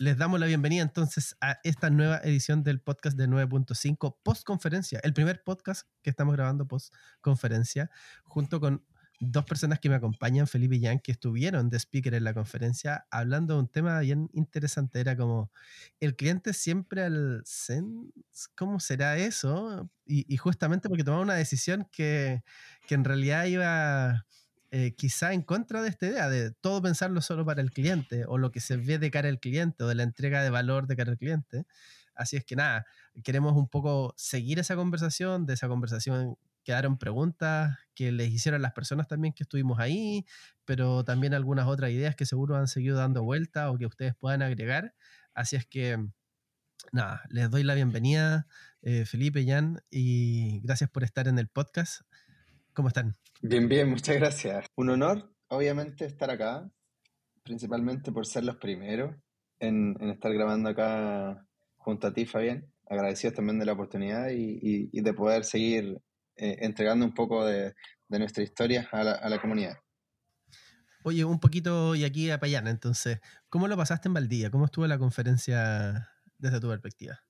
[0.00, 4.98] les damos la bienvenida entonces a esta nueva edición del podcast de 9.5 post conferencia,
[5.02, 7.90] el primer podcast que estamos grabando post conferencia,
[8.24, 8.82] junto con
[9.18, 13.06] dos personas que me acompañan, Felipe y Jan, que estuvieron de speaker en la conferencia,
[13.10, 15.00] hablando de un tema bien interesante.
[15.00, 15.52] Era como,
[16.00, 18.10] el cliente siempre al zen,
[18.56, 19.90] ¿cómo será eso?
[20.06, 22.42] Y, justamente porque tomaba una decisión que,
[22.88, 24.24] que en realidad iba
[24.70, 28.38] eh, quizá en contra de esta idea de todo pensarlo solo para el cliente o
[28.38, 30.96] lo que se ve de cara al cliente o de la entrega de valor de
[30.96, 31.66] cara al cliente.
[32.14, 32.86] Así es que nada,
[33.24, 38.72] queremos un poco seguir esa conversación, de esa conversación quedaron preguntas que les hicieron las
[38.72, 40.26] personas también que estuvimos ahí,
[40.64, 44.42] pero también algunas otras ideas que seguro han seguido dando vuelta o que ustedes puedan
[44.42, 44.94] agregar.
[45.34, 45.98] Así es que,
[46.92, 48.46] nada, les doy la bienvenida,
[48.82, 52.02] eh, Felipe, Jan, y gracias por estar en el podcast.
[52.72, 53.16] ¿Cómo están?
[53.42, 54.66] Bien, bien, muchas gracias.
[54.76, 56.70] Un honor, obviamente, estar acá,
[57.42, 59.16] principalmente por ser los primeros
[59.58, 61.46] en, estar grabando acá
[61.76, 62.72] junto a ti, Fabián.
[62.88, 66.00] Agradecidos también de la oportunidad y, de poder seguir
[66.36, 67.74] eh, entregando un poco de,
[68.08, 69.76] nuestra historia a la, comunidad.
[71.04, 74.50] Oye, un poquito y aquí a Payana, entonces, ¿cómo lo pasaste en Valdivia?
[74.50, 77.20] ¿Cómo estuvo la conferencia desde tu perspectiva?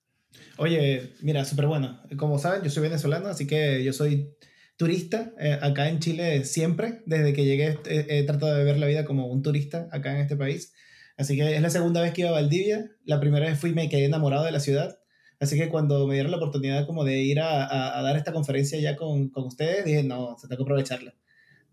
[0.57, 2.01] Oye, mira, súper bueno.
[2.17, 4.35] Como saben, yo soy venezolano, así que yo soy
[4.81, 7.03] turista eh, acá en Chile siempre.
[7.05, 10.35] Desde que llegué he, tratado de ver la vida como un turista acá en este
[10.35, 10.73] país.
[11.17, 12.89] Así que es la segunda vez que iba a Valdivia.
[13.05, 14.97] La primera vez fui y me quedé enamorado de la ciudad.
[15.39, 18.79] Así que cuando me dieron la oportunidad como de ir a, a, dar esta conferencia
[18.79, 21.13] ya con, con, ustedes, dije, no, se tengo que aprovecharla.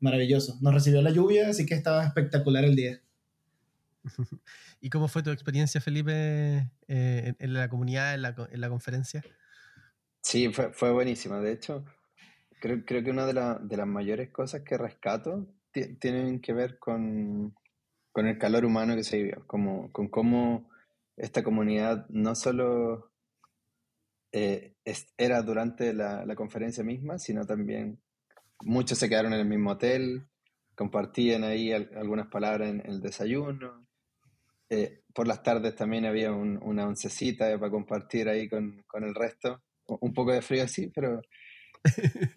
[0.00, 0.58] Maravilloso.
[0.60, 3.00] Nos recibió la lluvia, así que estaba espectacular el día.
[4.82, 9.24] ¿Y cómo fue tu experiencia, Felipe, eh, en, la comunidad, en la, en la conferencia?
[10.20, 11.40] Sí, fue, fue buenísima.
[11.40, 11.86] De hecho,
[12.60, 17.54] Creo, creo que una de, de, las mayores cosas que rescato tienen que ver con,
[18.12, 20.68] con, el calor humano que se vivió, como, con cómo
[21.16, 23.12] esta comunidad no solo
[24.32, 24.74] eh,
[25.16, 28.00] era durante la, la, conferencia misma, sino también
[28.60, 30.28] muchos se quedaron en el mismo hotel,
[30.74, 33.86] compartían ahí algunas palabras en el desayuno.
[34.70, 39.62] Eh, por las tardes también había una oncecita para compartir ahí con, con el resto.
[39.86, 41.22] Un poco de frío así, pero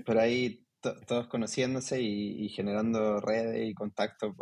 [0.05, 0.65] por ahí
[1.07, 4.35] todos conociéndose y, generando redes y contactos,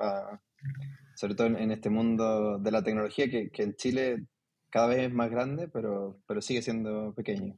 [1.16, 4.26] sobre todo en, este mundo de la tecnología que, que, en Chile
[4.70, 7.58] cada vez es más grande, pero, pero sigue siendo pequeño.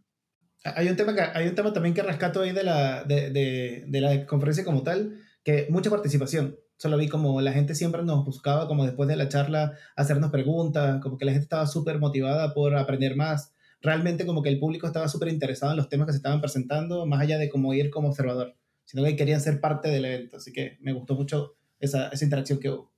[0.63, 3.85] Hay un tema, que, hay un tema también que rescato ahí de la, de, de,
[3.87, 6.57] de la conferencia como tal, que mucha participación.
[6.77, 10.99] Solo vi como la gente siempre nos buscaba, como después de la charla, hacernos preguntas,
[11.01, 14.87] como que la gente estaba súper motivada por aprender más realmente como que el público
[14.87, 17.89] estaba súper interesado en los temas que se estaban presentando, más allá de como ir
[17.89, 18.55] como observador,
[18.85, 20.37] sino que querían ser parte del evento.
[20.37, 22.90] Así que me gustó mucho esa, esa interacción que hubo.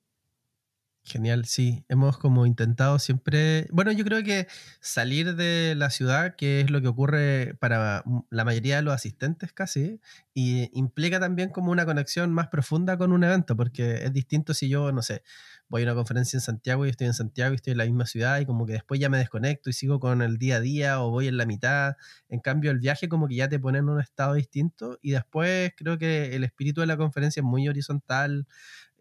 [1.06, 1.84] Genial, sí.
[1.90, 4.47] Hemos como intentado siempre, bueno, yo creo que
[4.80, 9.52] salir de la ciudad, que es lo que ocurre para la mayoría de los asistentes
[9.52, 10.00] casi,
[10.34, 14.69] y implica también como una conexión más profunda con un evento, porque es distinto si
[14.69, 15.24] yo, no sé,
[15.68, 18.06] voy a una conferencia en Santiago y estoy en Santiago y estoy en la misma
[18.06, 21.02] ciudad y como que después ya me desconecto y sigo con el día a día
[21.02, 21.96] o voy en la mitad.
[22.30, 25.74] En cambio, el viaje como que ya te pone en un estado distinto y después
[25.75, 28.47] creo que el espíritu de la conferencia es muy horizontal.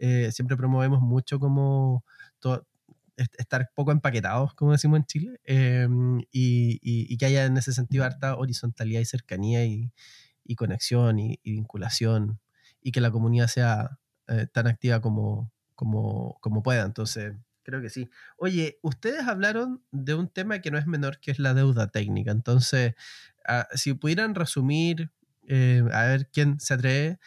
[0.04, 2.04] Eh, siempre promovemos mucho como
[3.16, 8.36] estar poco empaquetados, como decimos en Chile, em, y, que haya en ese sentido harta
[8.36, 9.92] horizontalidad y cercanía y,
[10.56, 12.40] conexión y, vinculación
[12.82, 16.82] y que la comunidad sea eh, tan activa como, como, como pueda.
[16.82, 18.10] Entonces, creo que sí.
[18.38, 22.32] Oye, ustedes hablaron de un tema que no es menor, que es la deuda técnica.
[22.32, 22.94] Entonces,
[23.46, 25.12] ah, si pudieran resumir,
[25.46, 27.20] eh, a ver quién se atreve,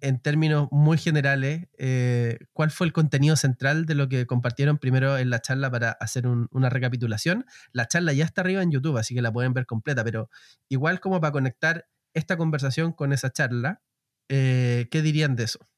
[0.00, 5.18] en términos muy generales, eh, ¿cuál fue el contenido central de lo que compartieron primero
[5.18, 7.46] en la charla para hacer una recapitulación?
[7.72, 10.30] La charla ya está arriba en YouTube, así que la pueden ver completa, pero
[10.68, 13.82] igual como para conectar esta conversación con esa charla,
[14.28, 15.68] eh, ¿qué dirían de eso?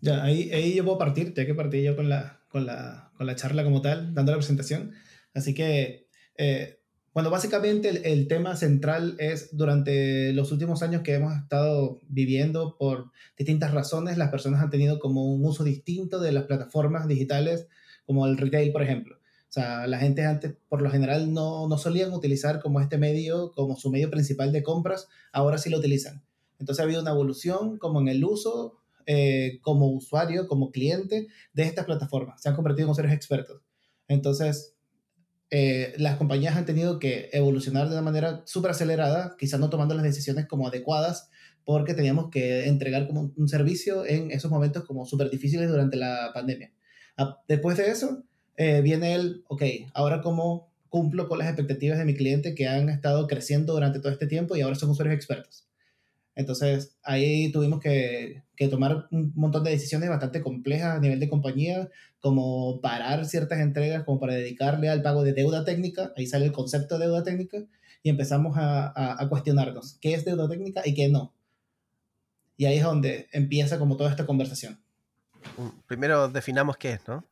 [0.00, 3.36] Ya, ahí, yo puedo partir, ya que partí yo con la, con la, con la
[3.36, 4.92] charla como tal, dando la presentación.
[5.32, 6.81] Así que, eh,
[7.14, 13.10] bueno, básicamente el, tema central es durante los últimos años que hemos estado viviendo por
[13.36, 17.68] distintas razones, las personas han tenido como un uso distinto de las plataformas digitales,
[18.06, 19.16] como el retail, por ejemplo.
[19.16, 23.52] O sea, la gente antes, por lo general, no, no solían utilizar como este medio,
[23.52, 26.24] como su medio principal de compras, ahora sí lo utilizan.
[26.58, 31.62] Entonces ha habido una evolución como en el uso eh, como usuario, como cliente de
[31.64, 32.40] estas plataformas.
[32.40, 33.60] Se han convertido en seres expertos.
[34.06, 34.74] Entonces,
[35.54, 39.94] eh, las compañías han tenido que evolucionar de una manera súper acelerada, quizás no tomando
[39.94, 41.28] las decisiones como adecuadas,
[41.66, 46.30] porque teníamos que entregar como un servicio en esos momentos como súper difíciles durante la
[46.32, 46.72] pandemia.
[47.18, 48.24] Ah, después de eso,
[48.56, 49.62] eh, viene el, ok,
[49.92, 54.10] ahora cómo cumplo con las expectativas de mi cliente que han estado creciendo durante todo
[54.10, 55.68] este tiempo y ahora son usuarios expertos.
[56.34, 61.28] Entonces ahí tuvimos que, que, tomar un montón de decisiones bastante complejas a nivel de
[61.28, 61.90] compañía,
[62.20, 66.52] como parar ciertas entregas, como para dedicarle al pago de deuda técnica, ahí sale el
[66.52, 67.58] concepto de deuda técnica,
[68.02, 71.34] y empezamos a, a, cuestionarnos qué es deuda técnica y qué no.
[72.56, 74.82] Y ahí es donde empieza como toda esta conversación.
[75.86, 77.24] Primero definamos qué es, ¿no?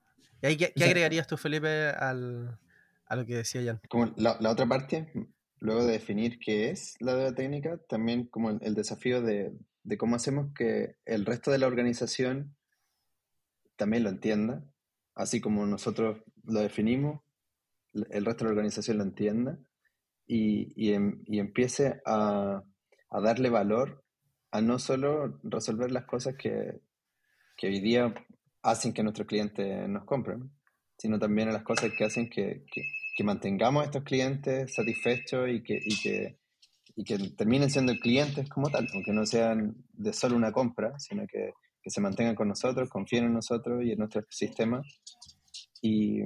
[0.42, 2.58] ¿Y qué, qué agregarías tú, Felipe, al,
[3.06, 3.80] a lo que decía Jan.
[3.88, 5.12] Como la, la, otra parte,
[5.60, 9.52] luego de definir qué es la deuda técnica, también como el, desafío de,
[9.84, 12.56] de, cómo hacemos que el resto de la organización
[13.76, 14.64] también lo entienda,
[15.14, 17.20] así como nosotros lo definimos,
[17.92, 19.58] el resto de la organización lo entienda
[20.26, 22.62] y, y, em, y empiece a,
[23.10, 24.04] a, darle valor
[24.52, 26.80] a no solo resolver las cosas que,
[27.56, 28.14] que hoy día
[28.62, 30.50] hacen que nuestros clientes nos compren,
[30.96, 32.82] sino también a las cosas que hacen que, que
[33.24, 36.38] mantengamos a estos clientes satisfechos y que, y que,
[36.96, 41.26] y que terminen siendo clientes como tal, aunque no sean de solo una compra, sino
[41.26, 41.52] que,
[41.82, 44.82] que se mantengan con nosotros, confíen en nosotros y en nuestro sistema.
[45.82, 46.20] Y,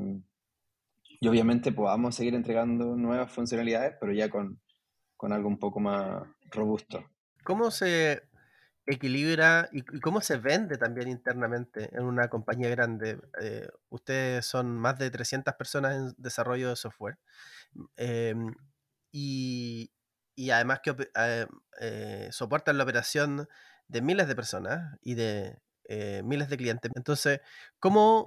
[1.20, 4.60] y obviamente podamos seguir entregando nuevas funcionalidades, pero ya con,
[5.16, 7.04] con algo un poco más robusto.
[7.44, 8.22] ¿Cómo se
[8.86, 13.18] equilibra y, cómo se vende también internamente en una compañía grande.
[13.40, 17.18] Eh, ustedes son más de 300 personas en desarrollo de software
[17.96, 18.54] em,
[19.12, 19.90] y,
[20.36, 21.46] y, además que eh,
[21.80, 23.48] eh, soportan la operación
[23.88, 25.58] de miles de personas y de
[26.24, 26.90] miles de clientes.
[26.94, 27.40] Entonces,
[27.78, 28.24] ¿cómo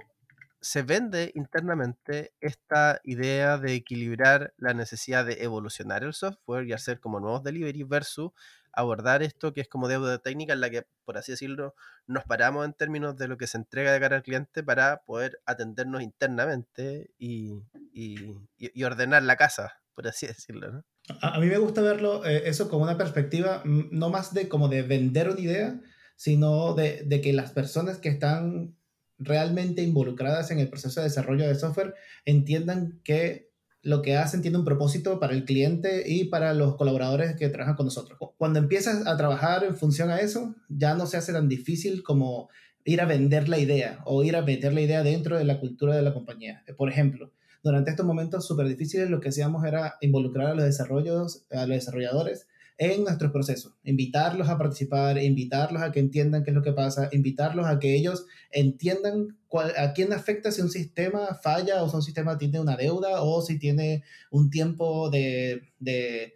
[0.60, 7.00] se vende internamente esta idea de equilibrar la necesidad de evolucionar el software y hacer
[7.00, 8.32] como nuevos deliveries versus
[8.78, 11.74] abordar esto que es como deuda técnica en la que, por así decirlo,
[12.06, 15.40] nos paramos en términos de lo que se entrega de cara al cliente para poder
[15.46, 17.54] atendernos internamente y,
[17.92, 20.84] y, ordenar la casa, por así decirlo.
[21.20, 24.68] A, mí me gusta verlo eh, eso como una perspectiva mm, no más de como
[24.68, 25.80] de vender una idea,
[26.14, 28.76] sino de, de que las personas que están
[29.18, 33.47] realmente involucradas en el proceso de desarrollo de software entiendan que
[33.82, 37.76] lo que hacen tiene un propósito para el cliente y para los colaboradores que trabajan
[37.76, 38.18] con nosotros.
[38.36, 42.48] Cuando empiezas a trabajar en función a eso, ya no se hace tan difícil como
[42.84, 45.94] ir a vender la idea o ir a meter la idea dentro de la cultura
[45.94, 46.64] de la compañía.
[46.76, 47.32] Por ejemplo,
[47.62, 51.76] durante estos momentos súper difíciles lo que hacíamos era involucrar a los, desarrollos, a los
[51.76, 52.46] desarrolladores
[52.78, 57.08] en nuestros procesos, invitarlos a participar, invitarlos a que entiendan qué es lo que pasa,
[57.10, 59.36] invitarlos a que ellos entiendan
[59.76, 63.42] a quién afecta si un sistema falla o si un sistema tiene una deuda o
[63.42, 66.34] si tiene un tiempo de, de,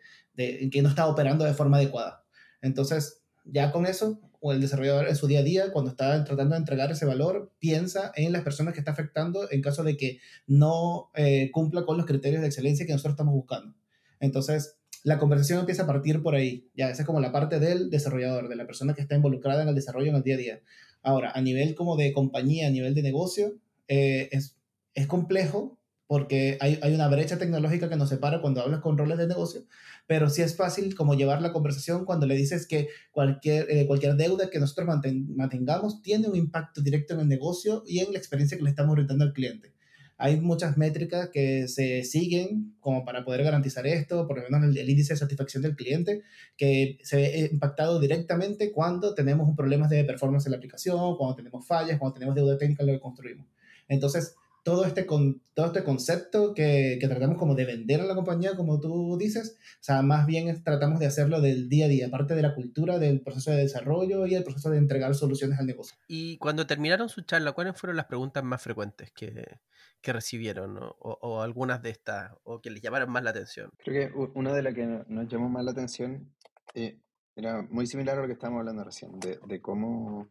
[0.72, 2.24] que no está operando de forma adecuada.
[2.60, 6.56] Entonces, ya con eso, o el desarrollador en su día a día, cuando está tratando
[6.56, 10.18] de entregar ese valor, piensa en las personas que está afectando en caso de que
[10.48, 13.76] no eh, cumpla con los criterios de excelencia que nosotros estamos buscando.
[14.18, 16.68] Entonces, la conversación empieza a partir por ahí.
[16.74, 19.68] Ya, esa es como la parte del desarrollador, de la persona que está involucrada en
[19.68, 20.60] el desarrollo en el día a día.
[21.02, 23.56] Ahora, a nivel como de compañía, a nivel de negocio,
[23.88, 24.56] eh, es,
[24.94, 29.16] es complejo porque hay, hay, una brecha tecnológica que nos separa cuando hablas con roles
[29.16, 29.64] de negocio,
[30.06, 34.16] pero sí es fácil como llevar la conversación cuando le dices que cualquier, eh, cualquier
[34.16, 38.58] deuda que nosotros mantengamos tiene un impacto directo en el negocio y en la experiencia
[38.58, 39.72] que le estamos brindando al cliente
[40.18, 44.88] hay muchas métricas que se siguen como para poder garantizar esto, por lo menos el,
[44.88, 46.22] índice de satisfacción del cliente,
[46.56, 51.36] que se ve impactado directamente cuando tenemos un problema de performance en la aplicación, cuando
[51.36, 53.46] tenemos fallas, cuando tenemos deuda técnica en lo que construimos.
[53.88, 58.14] Entonces, todo este, con, todo este concepto que, que, tratamos como de vender a la
[58.14, 62.10] compañía, como tú dices, o sea, más bien tratamos de hacerlo del día a día,
[62.10, 65.66] parte de la cultura del proceso de desarrollo y el proceso de entregar soluciones al
[65.66, 65.96] negocio.
[66.06, 69.58] Y cuando terminaron su charla, ¿cuáles fueron las preguntas más frecuentes que,
[70.00, 73.70] que recibieron o, o, algunas de estas o que les llamaron más la atención?
[73.78, 76.32] Creo que una de las que nos llamó más la atención
[76.74, 77.00] eh,
[77.34, 80.28] era muy similar a lo que estábamos hablando recién, de, de cómo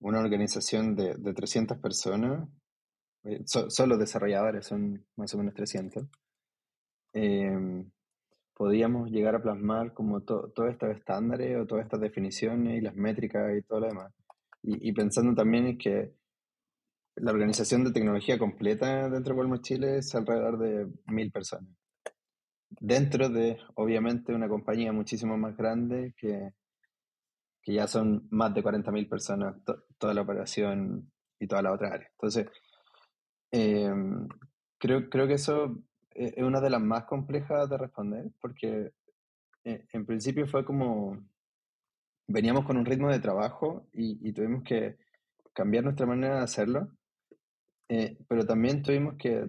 [0.00, 2.46] una organización de, de 300 personas
[3.26, 6.06] eh, solo desarrolladores son más o menos 300,
[7.12, 7.90] em,
[8.54, 13.56] podíamos llegar a plasmar como todos estos estándares o todas estas definiciones y las métricas
[13.58, 14.12] y todo lo demás.
[14.62, 16.12] Y, pensando también en que
[17.16, 21.70] la organización de tecnología completa dentro de Walmart Chile es alrededor de mil personas.
[22.70, 26.50] Dentro de, obviamente, una compañía muchísimo más grande que,
[27.62, 29.56] que ya son más de 40.000 personas,
[29.98, 32.08] toda la operación y toda la otra área.
[32.12, 32.46] Entonces,
[33.50, 34.28] Em,
[34.78, 35.78] creo, creo que eso
[36.14, 38.92] e, es una de las más complejas de responder porque
[39.64, 41.18] eh, en principio fue como
[42.26, 44.96] veníamos con un ritmo de trabajo y, tuvimos que
[45.52, 46.90] cambiar nuestra manera de hacerlo
[47.88, 49.48] eh, pero también tuvimos que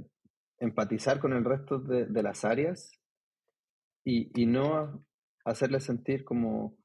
[0.59, 2.91] empatizar con el resto de, de las áreas
[4.03, 5.03] y, y, no
[5.43, 6.77] hacerles sentir como,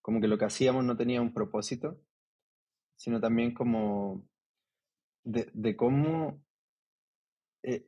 [0.00, 2.00] como que lo que hacíamos no tenía un propósito,
[2.96, 4.24] sino también como
[5.28, 6.40] de, cómo
[7.62, 7.86] eh,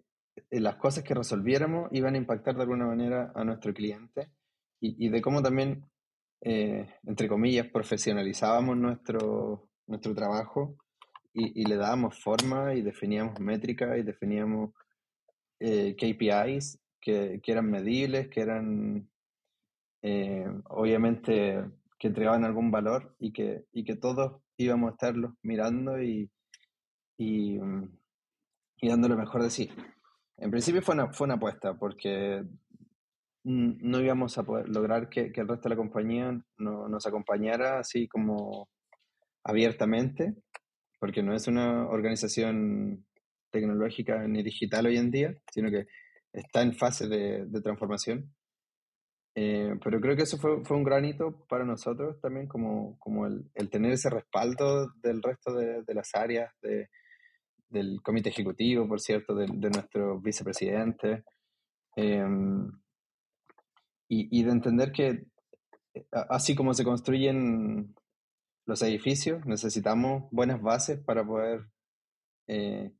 [0.50, 4.30] eh, las cosas que resolviéramos iban a impactar de alguna manera a nuestro cliente
[4.82, 5.84] y, de cómo también,
[6.40, 10.78] eh, entre comillas, profesionalizábamos nuestro, nuestro trabajo
[11.34, 14.70] y, le dábamos forma y definíamos métricas y definíamos
[15.58, 19.10] KPIs que, que, eran medibles, que eran
[20.70, 21.62] obviamente
[21.98, 26.30] que entregaban algún valor y que, y que todos íbamos a estarlos mirando y,
[27.20, 27.58] y,
[28.80, 29.70] y dando lo mejor de sí.
[30.38, 32.42] En principio fue una, fue una apuesta porque
[33.44, 37.78] no íbamos a poder lograr que, que el resto de la compañía no, nos acompañara
[37.78, 38.70] así como
[39.44, 40.34] abiertamente,
[40.98, 43.06] porque no es una organización
[43.50, 45.86] tecnológica ni digital hoy en día, sino que
[46.32, 48.34] está en fase de, de transformación.
[49.34, 53.50] Eh, pero creo que eso fue, fue, un granito para nosotros también, como, como el,
[53.54, 56.88] el tener ese respaldo del resto de, de las áreas, de,
[57.70, 61.24] del comité ejecutivo, por cierto, de, de nuestro vicepresidente,
[61.96, 62.26] eh,
[64.12, 65.26] y, de entender que
[65.94, 67.94] eh, así como se construyen
[68.66, 71.66] los edificios, necesitamos buenas bases para poder
[72.48, 72.92] eh,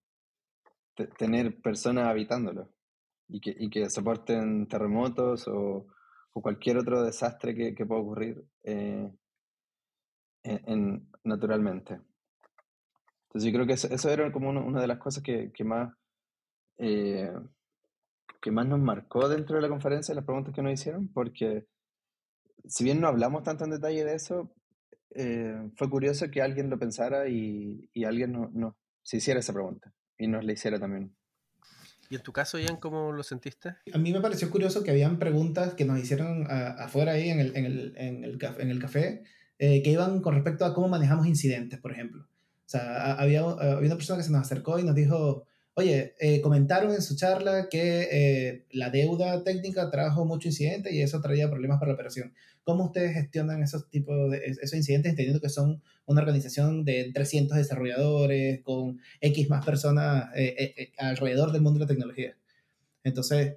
[1.18, 2.68] tener personas habitándolos
[3.28, 5.86] y que, y que soporten terremotos o,
[6.32, 9.12] cualquier otro desastre que, pueda ocurrir eh,
[10.42, 12.00] en, en, naturalmente.
[13.30, 15.64] Entonces yo creo que eso, eso era como uno, una de las cosas que, que
[15.64, 15.94] más
[16.78, 17.30] eh,
[18.40, 21.66] que más nos marcó dentro de la conferencia, las preguntas que nos hicieron, porque
[22.66, 24.52] si bien no hablamos tanto en detalle de eso,
[25.14, 29.52] eh, fue curioso que alguien lo pensara y, y alguien no, no, se hiciera esa
[29.52, 31.14] pregunta y nos la hiciera también.
[32.08, 33.76] ¿Y en tu caso, Ian, cómo lo sentiste?
[33.92, 37.40] A mí me pareció curioso que habían preguntas que nos hicieron a, afuera ahí en
[37.40, 39.22] el, en el, en el, en el café,
[39.58, 42.26] eh, que iban con respecto a cómo manejamos incidentes, por ejemplo.
[42.70, 46.40] O sea, había, había una persona que se nos acercó y nos dijo, oye, eh,
[46.40, 51.50] comentaron en su charla que eh, la deuda técnica trajo mucho incidente y eso traía
[51.50, 52.32] problemas para la operación.
[52.62, 57.58] ¿Cómo ustedes gestionan esos tipos de esos incidentes, entendiendo que son una organización de 300
[57.58, 62.36] desarrolladores con X más personas eh, alrededor del mundo de la tecnología?
[63.02, 63.54] Entonces,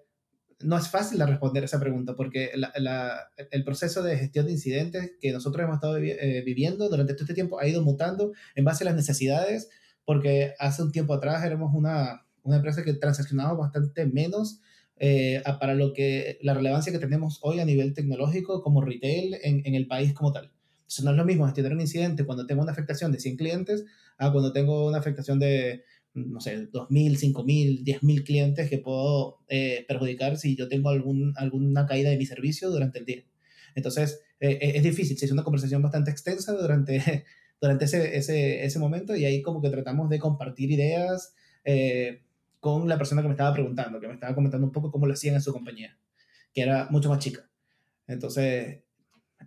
[0.61, 5.11] no es fácil de responder esa pregunta porque la, el proceso de gestión de incidentes
[5.19, 8.83] que nosotros hemos estado eh, viviendo durante todo este tiempo ha ido mutando en base
[8.83, 9.69] a las necesidades
[10.05, 14.59] porque hace un tiempo atrás éramos una, una empresa que transaccionaba bastante menos
[14.97, 19.61] eh, para lo que la relevancia que tenemos hoy a nivel tecnológico como retail en,
[19.65, 20.51] en el país como tal.
[20.81, 23.85] Entonces no es lo mismo gestionar un incidente cuando tengo una afectación de 100 clientes
[24.17, 25.83] a cuando tengo una afectación de
[26.13, 31.85] no sé, 2.000, 5.000, 10.000 clientes que puedo eh, perjudicar si yo tengo algún, alguna
[31.85, 33.23] caída de mi servicio durante el día.
[33.75, 37.25] Entonces, eh, eh es difícil, se hizo una conversación bastante extensa durante,
[37.61, 42.21] durante ese, ese, ese, momento y ahí como que tratamos de compartir ideas eh,
[42.59, 45.13] con la persona que me estaba preguntando, que me estaba comentando un poco cómo lo
[45.13, 45.97] hacían en su compañía,
[46.53, 47.49] que era mucho más chica.
[48.07, 48.83] Entonces,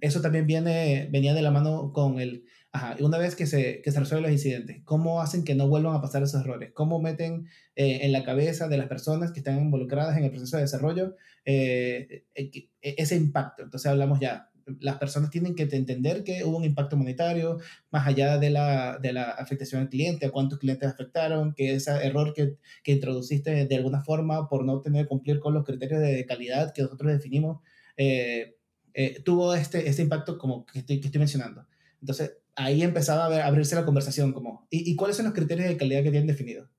[0.01, 3.91] eso también viene, venía de la mano con el, ajá, una vez que se, que
[3.91, 6.73] se resuelven los incidentes, ¿cómo hacen que no vuelvan a pasar esos errores?
[6.75, 10.57] ¿Cómo meten eh, en la cabeza de las personas que están involucradas en el proceso
[10.57, 12.51] de desarrollo eh, eh,
[12.83, 13.63] e, ese impacto?
[13.63, 14.51] Entonces hablamos ya,
[14.81, 17.59] las personas tienen que entender que hubo un impacto monetario,
[17.91, 21.93] más allá de la, de la afectación al cliente, a cuántos clientes afectaron, que ese
[22.05, 26.27] error que, que introduciste de alguna forma por no tener cumplir con los criterios de
[26.27, 27.63] calidad que nosotros definimos,
[27.97, 28.56] eh,
[28.99, 31.67] eh, tuvo este, este impacto como que estoy, que estoy mencionando.
[32.01, 35.35] Entonces, ahí empezaba a, ver, a abrirse la conversación como, ¿y, ¿y, cuáles son los
[35.35, 36.71] criterios de calidad que tienen definidos?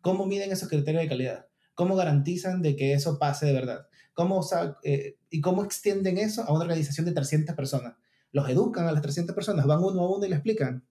[0.00, 1.46] ¿Cómo miden esos criterios de calidad?
[1.74, 3.88] ¿Cómo garantizan de que eso pase de verdad?
[4.12, 4.40] ¿Cómo,
[4.84, 7.94] eh, ¿Y cómo extienden eso a una organización de 300 personas?
[8.30, 9.66] ¿Los educan a las 300 personas?
[9.66, 10.86] ¿Van uno a uno y le explican?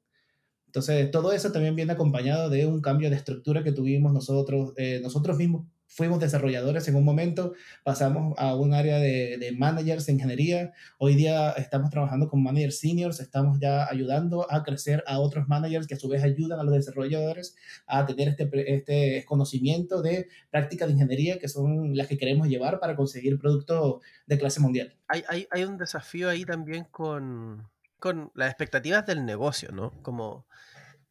[0.65, 4.99] Entonces, todo eso también viene acompañado de un cambio de estructura que tuvimos nosotros, eh,
[5.01, 10.13] nosotros mismos fuimos desarrolladores en un momento, pasamos a un área de, de, managers de
[10.13, 15.47] ingeniería, hoy día estamos trabajando con managers seniors, estamos ya ayudando a crecer a otros
[15.47, 20.27] managers que a su vez ayudan a los desarrolladores a tener este, este conocimiento de
[20.49, 24.95] prácticas de ingeniería que son las que queremos llevar para conseguir productos de clase mundial.
[25.07, 27.69] Hay, hay, hay un desafío ahí también con,
[27.99, 29.91] con las expectativas del negocio, ¿no?
[30.01, 30.47] Como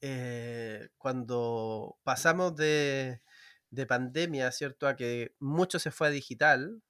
[0.01, 3.21] eh, cuando pasamos de
[3.73, 4.87] de pandemia, ¿cierto?
[4.87, 6.83] A que mucho se fue a digital,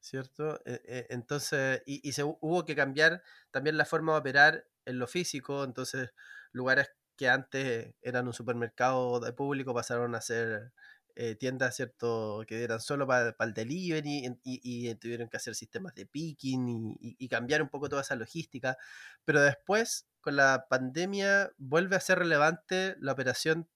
[0.00, 0.60] ¿cierto?
[0.64, 5.64] Entonces, y, y, se hubo que cambiar también la forma de operar en lo físico,
[5.64, 6.10] entonces
[6.52, 10.72] lugares que antes eran un supermercado de público pasaron a ser
[11.14, 16.06] eh, tiendas, ¿cierto?, que eran solo para, el delivery y, tuvieron que hacer sistemas de
[16.06, 18.78] picking y, cambiar un poco toda esa logística.
[19.24, 23.68] Pero después, con la pandemia, vuelve a ser relevante la operación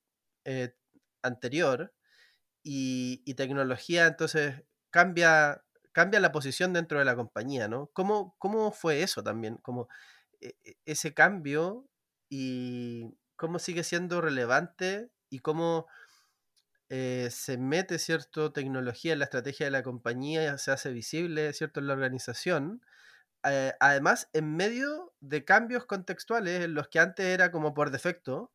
[0.44, 0.74] eh,
[1.22, 1.92] anterior
[2.68, 7.90] y, tecnología, entonces cambia, cambia la posición dentro de la compañía, ¿no?
[7.92, 9.56] ¿Cómo, cómo fue eso también?
[9.58, 9.88] Como
[10.40, 11.88] e, e, ese cambio
[12.28, 15.86] y cómo sigue siendo relevante y cómo
[16.88, 21.78] eh, se mete cierto tecnología en la estrategia de la compañía, se hace visible cierto
[21.80, 22.82] en la organización.
[23.44, 28.52] Eh, además, en medio de cambios contextuales en los que antes era como por defecto,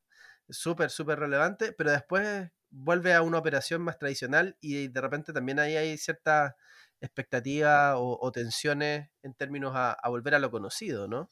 [0.50, 5.60] súper, súper relevante, pero después vuelve a una operación más tradicional y de repente también
[5.60, 6.56] ahí hay cierta
[7.02, 11.30] expectativa o, tensiones en términos a, a, volver a lo conocido, ¿no?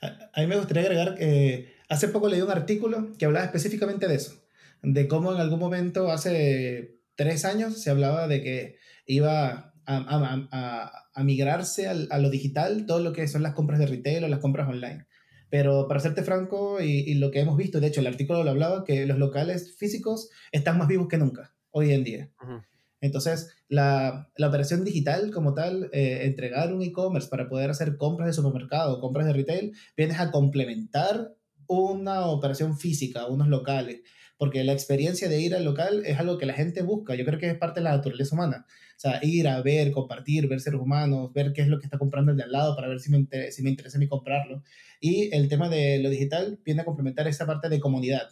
[0.00, 4.14] A, mí me gustaría agregar que hace poco leí un artículo que hablaba específicamente de
[4.14, 4.42] eso,
[4.82, 8.76] de cómo en algún momento, hace tres años, se hablaba de que
[9.06, 14.24] iba a, a migrarse a lo digital todo lo que son las compras de retail
[14.24, 15.06] o las compras online.
[15.52, 18.84] Pero para serte franco, y, lo que hemos visto, de hecho el artículo lo hablaba,
[18.84, 22.30] que los locales físicos están más vivos que nunca hoy en día.
[23.02, 28.28] Entonces, la, la, operación digital como tal, eh, entregar un e-commerce para poder hacer compras
[28.28, 31.34] de supermercado, compras de retail, vienes a complementar
[31.66, 34.00] una operación física, unos locales,
[34.42, 37.38] porque la experiencia de ir al local es algo que la gente busca, yo creo
[37.38, 40.80] que es parte de la naturaleza humana, o sea, ir a ver, compartir, ver seres
[40.80, 43.12] humanos, ver qué es lo que está comprando el de al lado para ver si
[43.12, 44.64] me, interesa, si me interesa a mí comprarlo.
[45.00, 48.30] Y el tema de lo digital viene a complementar esa parte de comunidad,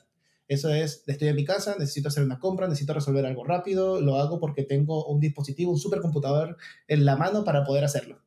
[0.49, 4.17] eso es, estoy en mi casa, necesito hacer una compra, necesito resolver algo rápido, lo
[4.17, 6.57] hago porque tengo un dispositivo, un supercomputador
[6.89, 8.21] en la mano para poder hacerlo.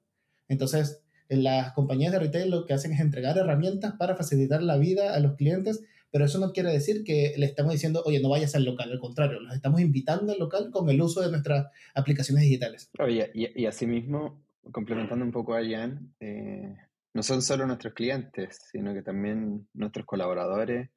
[0.47, 4.77] Entonces, en las compañías de retail lo que hacen es entregar herramientas para facilitar la
[4.77, 5.81] vida a los clientes,
[6.13, 8.99] pero eso no quiere decir que le estamos diciendo, oye, no vayas al local, al
[8.99, 12.91] contrario, los estamos invitando al local con el uso de nuestras aplicaciones digitales.
[12.99, 16.77] Oye, y, y asimismo, complementando un poco a Jan, eh,
[17.15, 20.91] no son solo nuestros clientes, sino que también nuestros colaboradores,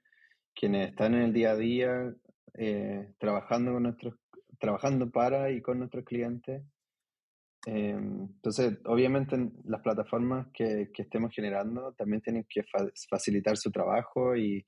[0.55, 2.15] quienes están en el día a día
[2.53, 4.17] eh, trabajando, con nuestros,
[4.61, 6.63] trabajando para y con nuestros clientes.
[7.65, 12.65] Em, entonces, obviamente las plataformas que, que, estemos generando también tienen que
[13.09, 14.67] facilitar su trabajo y,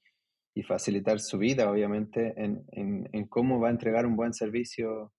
[0.58, 5.12] y, facilitar su vida, obviamente, en, en, cómo va a entregar un buen servicio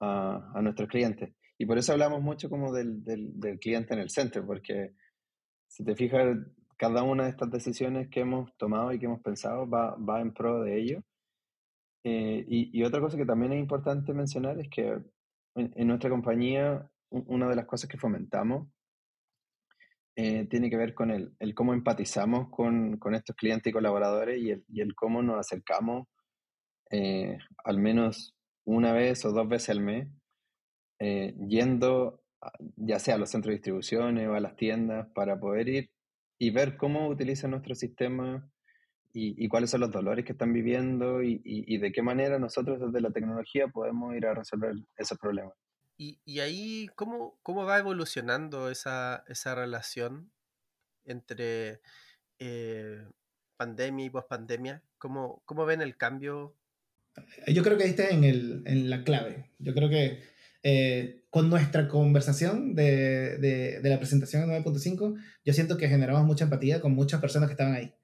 [0.00, 1.34] a, a, nuestros clientes.
[1.58, 4.92] Y por eso hablamos mucho como del, del, cliente en el centro, porque
[5.68, 6.36] si te fijas,
[6.76, 10.32] cada una de estas decisiones que hemos tomado y que hemos pensado va, va en
[10.32, 11.02] pro de ello.
[12.04, 15.00] Eh, y, otra cosa que también es importante mencionar es que
[15.56, 18.68] en, nuestra compañía una de las cosas que fomentamos
[20.16, 24.40] eh, tiene que ver con el, el cómo empatizamos con, con, estos clientes y colaboradores
[24.40, 26.08] y el, y el cómo nos acercamos
[26.90, 30.08] eh, al menos una vez o dos veces al mes,
[30.98, 32.22] yendo
[32.76, 35.90] ya sea a los centros de distribución o a las tiendas para poder ir
[36.38, 38.48] y ver cómo utilizan nuestro sistema
[39.12, 42.78] y, y, cuáles son los dolores que están viviendo y, y, de qué manera nosotros
[42.80, 45.54] desde la tecnología podemos ir a resolver esos problemas.
[45.98, 50.30] Y, y ahí, ¿cómo, ¿cómo va evolucionando esa, esa relación
[51.04, 51.80] entre
[52.38, 53.02] eh,
[53.56, 54.82] pandemia y pospandemia?
[54.98, 56.54] ¿Cómo, ¿Cómo ven el cambio?
[57.48, 59.50] Yo creo que está en, el, en la clave.
[59.58, 60.22] Yo creo que
[60.62, 66.44] eh, con nuestra conversación de, de, de la presentación 9.5, yo siento que generamos mucha
[66.44, 67.94] empatía con muchas personas que estaban ahí.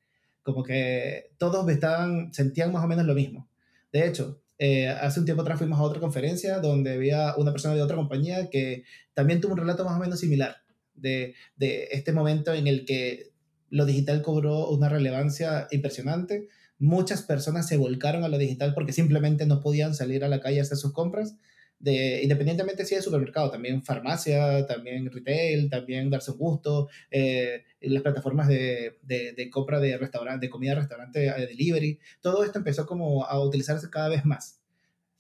[0.43, 3.51] Como que todos estaban, sentían más o menos lo mismo.
[3.93, 7.75] De hecho, eh, hace un tiempo atrás fuimos a otra conferencia donde había una persona
[7.75, 10.59] de otra compañía que también tuvo un relato más o menos similar
[10.95, 13.33] de, de este momento en el que
[13.71, 16.47] lo digital cobró una relevancia impresionante.
[16.79, 20.61] Muchas personas se volcaron a lo digital porque simplemente no podían salir a la calle
[20.61, 21.35] a hacer sus compras
[21.83, 28.03] de, independientemente si es supermercado, también farmacia, también retail, también darse un gusto, eh, las
[28.03, 33.25] plataformas de, de, compra de restaurante, de comida restaurante, de delivery, todo esto empezó como
[33.25, 34.61] a utilizarse cada vez más.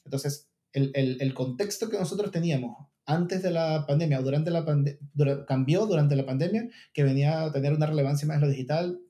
[0.04, 4.64] Entonces, el, el, el contexto que nosotros teníamos antes de la pandemia o durante la
[4.64, 4.98] pandemia,
[5.46, 9.00] cambió durante la pandemia, que venía a tener una relevancia más en lo digital.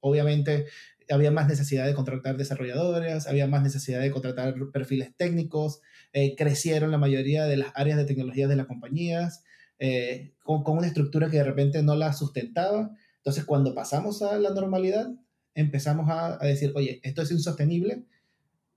[0.00, 0.66] Obviamente,
[1.12, 5.80] había más necesidad de contratar desarrolladores, había más necesidad de contratar perfiles técnicos,
[6.12, 9.44] eh, crecieron la mayoría de las áreas de tecnología de las compañías,
[9.78, 12.90] eh, con, una estructura que de repente no la sustentaba.
[13.18, 15.10] Entonces, cuando pasamos a la normalidad,
[15.54, 18.04] empezamos a, decir, oye, esto es insostenible,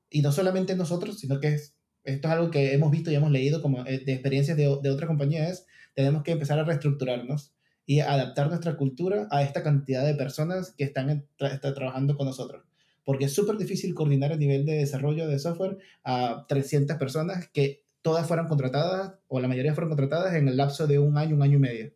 [0.10, 3.32] y no solamente nosotros, sino que es, esto es algo que hemos visto y hemos
[3.32, 7.55] leído como eh, de experiencias de otras compañías, tenemos que empezar a reestructurarnos
[7.86, 12.64] y adaptar nuestra cultura a esta cantidad de personas que están, trabajando con nosotros.
[13.04, 17.84] porque es súper difícil coordinar a nivel de desarrollo de software a 300 personas que
[18.02, 21.44] todas fueran contratadas, o la mayoría fueron contratadas en el lapso de un año, un
[21.44, 21.94] año y medio.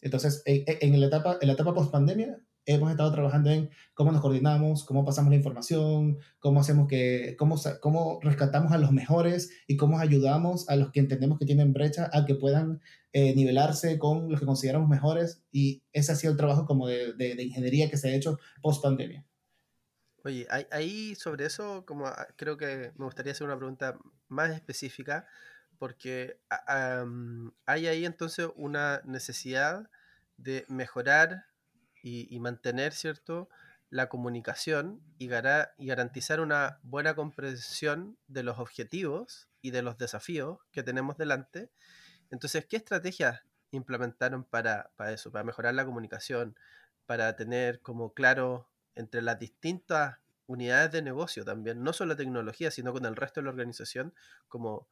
[0.00, 4.84] Entonces, en, la etapa, en la etapa post-pandemia, hemos estado trabajando en cómo nos coordinamos,
[4.84, 9.98] cómo pasamos la información, cómo hacemos que, cómo, cómo rescatamos a los mejores y cómo
[9.98, 12.80] ayudamos a los que entendemos que tienen brecha a que puedan
[13.12, 15.42] eh, nivelarse con los que consideramos mejores.
[15.52, 19.24] Y ese ha sido el trabajo como de, ingeniería que se ha hecho post pandemia.
[20.24, 23.98] Oye, ahí sobre eso, como ah, creo que me gustaría hacer una pregunta
[24.28, 25.26] más específica,
[25.78, 26.38] porque
[27.66, 29.90] hay ahí entonces una necesidad
[30.38, 31.44] de mejorar
[32.04, 33.48] y, mantener, ¿cierto?,
[33.88, 40.58] la comunicación y, y garantizar una buena comprensión de los objetivos y de los desafíos
[40.70, 41.70] que tenemos delante.
[42.30, 46.56] Entonces, ¿qué estrategias implementaron para, para eso, para mejorar la comunicación,
[47.06, 52.92] para tener como claro entre las distintas unidades de negocio también, no solo tecnología, sino
[52.92, 54.12] con el resto de la organización,
[54.48, 54.88] como,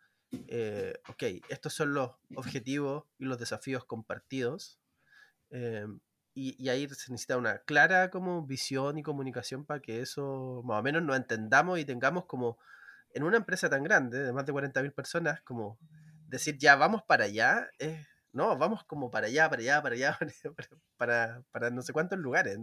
[0.49, 4.79] eh, ok, estos son los objetivos y los desafíos compartidos,
[5.51, 5.87] eh,
[6.35, 10.83] y, ahí se necesita una clara como visión y comunicación para que eso más o
[10.83, 12.59] menos nos entendamos y tengamos como
[13.15, 15.79] en una empresa tan grande, de más de 40.000 personas, como
[16.29, 17.69] decir ya vamos para allá,
[18.33, 20.19] no, vamos como para allá, para allá, para allá,
[20.97, 22.59] para, para, no sé cuántos lugares,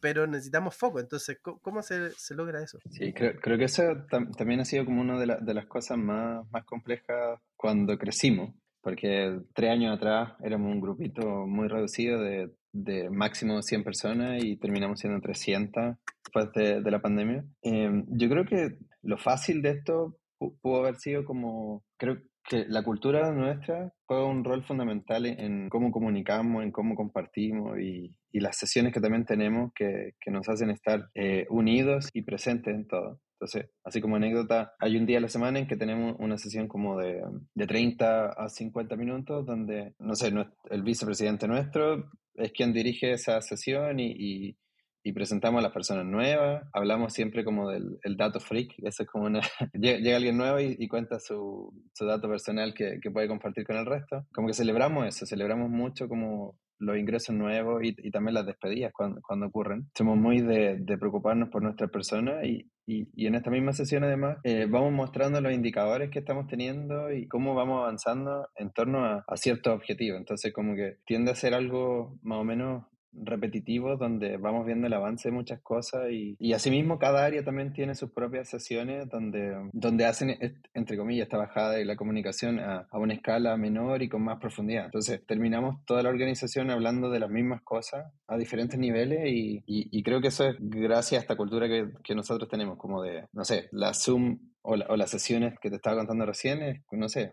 [0.00, 2.78] pero necesitamos foco, entonces, ¿cómo, se, se, logra eso?
[2.90, 6.50] Sí, creo, creo que eso también ha sido como una de, de las cosas más,
[6.50, 13.10] más complejas cuando crecimos, porque tres años atrás éramos un grupito muy reducido de, de
[13.10, 17.44] máximo 100 personas y terminamos siendo 300 después de, de la pandemia.
[17.62, 22.82] Em, yo creo que lo fácil de esto pudo haber sido como, creo que la
[22.82, 28.56] cultura nuestra juega un rol fundamental en, cómo comunicamos, en cómo compartimos y, y, las
[28.56, 33.20] sesiones que también tenemos que, que nos hacen estar eh, unidos y presentes en todo.
[33.34, 36.68] Entonces, así como anécdota, hay un día a la semana en que tenemos una sesión
[36.68, 37.22] como de,
[37.54, 40.32] de 30 a 50 minutos donde, no sé,
[40.70, 44.56] el vicepresidente nuestro es quien dirige esa sesión y,
[45.02, 46.62] y, presentamos a las personas nuevas.
[46.72, 49.40] Hablamos siempre como del el dato freak, eso es como una...
[49.74, 53.86] llega alguien nuevo y, cuenta su, su, dato personal que, que puede compartir con el
[53.86, 54.26] resto.
[54.32, 58.92] Como que celebramos eso, celebramos mucho como los ingresos nuevos y, y también las despedidas
[58.92, 59.88] cuando, cuando, ocurren.
[59.96, 64.38] Somos muy de, de preocuparnos por nuestra persona y, y, en esta misma sesión además
[64.42, 69.36] eh, vamos mostrando los indicadores que estamos teniendo y cómo vamos avanzando en torno a
[69.36, 70.18] ciertos objetivos.
[70.18, 74.92] Entonces como que tiende a ser algo más o menos repetitivos donde vamos viendo el
[74.92, 79.56] avance de muchas cosas y, y asimismo cada área también tiene sus propias sesiones donde,
[79.72, 80.36] donde hacen,
[80.74, 84.38] entre comillas, esta bajada de la comunicación a, a, una escala menor y con más
[84.38, 84.86] profundidad.
[84.86, 90.02] Entonces terminamos toda la organización hablando de las mismas cosas a diferentes niveles y, y,
[90.02, 93.44] creo que eso es gracias a esta cultura que, que, nosotros tenemos, como de, no
[93.44, 97.32] sé, la Zoom o, o las sesiones que te estaba contando recién, es, no sé,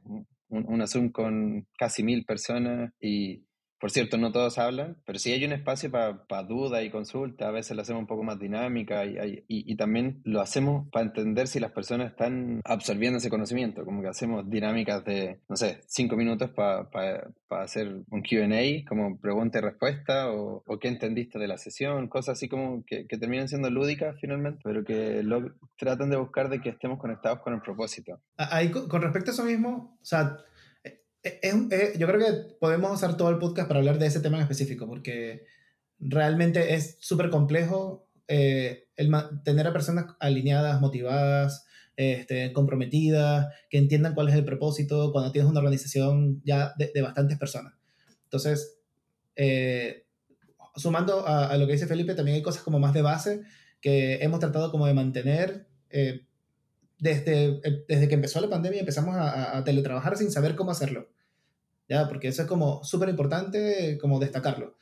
[0.50, 3.44] una Zoom con casi mil personas y
[3.80, 7.48] por cierto, no todos hablan, pero sí hay un espacio para duda y consulta.
[7.48, 11.48] A veces lo hacemos un poco más dinámica y, y, también lo hacemos para entender
[11.48, 13.86] si las personas están absorbiendo ese conocimiento.
[13.86, 16.90] Como que hacemos dinámicas de, no sé, cinco minutos para
[17.50, 22.38] hacer un QA, como pregunta y respuesta, o, o, qué entendiste de la sesión, cosas
[22.38, 26.62] así como que, que terminan siendo lúdicas finalmente, pero que lo, tratan de buscar de
[26.62, 28.20] que estemos conectados con el propósito.
[28.38, 30.38] Ahí, con respecto a eso mismo, o sea
[31.98, 34.88] yo creo que podemos usar todo el podcast para hablar de ese tema en específico,
[34.88, 35.46] porque
[36.00, 39.12] realmente es súper complejo eh, el
[39.44, 45.50] tener a personas alineadas, motivadas, este, comprometidas, que entiendan cuál es el propósito cuando tienes
[45.50, 47.74] una organización ya de, bastantes personas.
[48.24, 48.80] Entonces,
[49.36, 50.06] eh,
[50.76, 53.42] sumando a, lo que dice Felipe, también hay cosas como más de base
[53.82, 55.68] que hemos tratado como de mantener.
[55.90, 56.26] Eh,
[57.00, 61.10] desde, desde que empezó la pandemia empezamos a, a, teletrabajar sin saber cómo hacerlo.
[61.90, 62.08] ¿Ya?
[62.08, 64.78] Porque eso es como súper importante como destacarlo.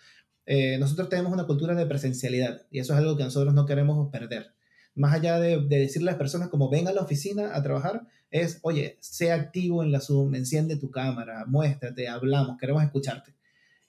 [0.46, 4.12] Eh, nosotros tenemos una cultura de presencialidad y eso es algo que nosotros no queremos
[4.12, 4.54] perder.
[4.94, 8.08] Más allá de, de decirle a las personas como ven a la oficina a trabajar,
[8.30, 13.36] es, oye, sea activo en la Zoom, enciende tu cámara, muéstrate, hablamos, queremos escucharte.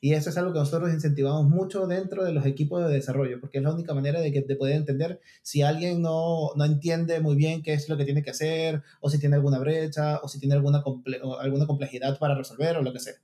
[0.07, 3.59] Y eso es algo que nosotros incentivamos mucho dentro de los equipos de desarrollo, porque
[3.59, 7.35] es la única manera de, que, de poder entender si alguien no, no entiende muy
[7.35, 10.39] bien qué es lo que tiene que hacer, o si tiene alguna brecha, o si
[10.39, 10.85] tiene alguna,
[11.41, 13.15] alguna complejidad para resolver, o lo que sea.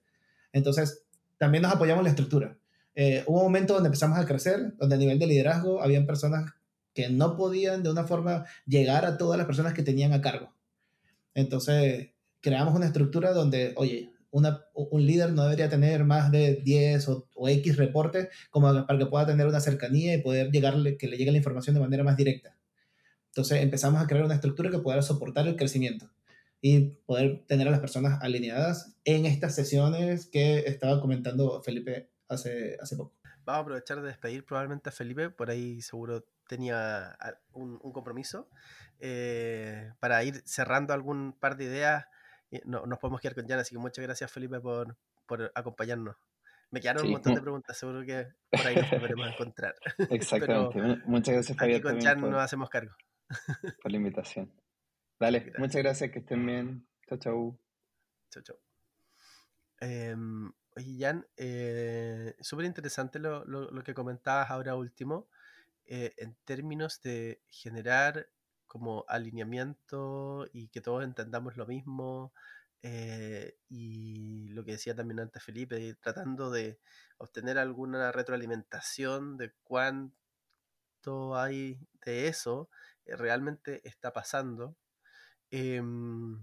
[0.52, 1.04] Entonces,
[1.38, 2.58] también nos apoyamos en la estructura.
[2.96, 6.50] Eh, hubo un momento donde empezamos a crecer, donde a nivel de liderazgo habían personas
[6.94, 10.52] que no podían de una forma llegar a todas las personas que tenían a cargo.
[11.32, 12.08] Entonces,
[12.40, 17.76] creamos una estructura donde, oye, un líder no debería tener más de 10 o, X
[17.76, 21.38] reportes como para que pueda tener una cercanía y poder llegarle, que le llegue la
[21.38, 22.56] información de manera más directa.
[23.28, 26.10] Entonces empezamos a crear una estructura que pudiera soportar el crecimiento
[26.60, 32.76] y poder tener a las personas alineadas en estas sesiones que estaba comentando Felipe hace,
[32.80, 33.14] hace poco.
[33.44, 37.16] Vamos a aprovechar de despedir probablemente a Felipe, por ahí seguro tenía
[37.52, 38.48] un, un compromiso,
[39.04, 42.04] eh, para ir cerrando algún par de ideas.
[42.64, 46.16] No, nos podemos quedar con Jan, así que muchas gracias Felipe por, por acompañarla.
[46.70, 49.74] Me quedaron un montón de preguntas, seguro que por ahí nos volveremos a encontrar.
[50.10, 51.02] Exactamente.
[51.04, 51.76] muchas gracias, Fabián.
[51.76, 52.94] Aquí con Jan nos hacemos cargo.
[53.82, 54.50] Por la invitación.
[55.20, 56.86] Dale, muchas gracias, que estén bien.
[57.06, 57.58] Chao, chao.
[58.30, 58.56] Chao, chao.
[59.80, 65.28] Em, oye, Jan, eh, súper interesante lo, lo, lo, que comentabas ahora último,
[65.84, 68.30] eh, en términos de generar
[68.72, 72.32] como alineamiento y que todos entendamos lo mismo.
[72.80, 76.78] Eh, y lo que decía también antes Felipe, tratando de
[77.18, 80.16] obtener alguna retroalimentación de cuánto
[81.36, 82.70] hay de eso
[83.04, 84.74] eh, realmente está pasando.
[85.50, 86.42] Em,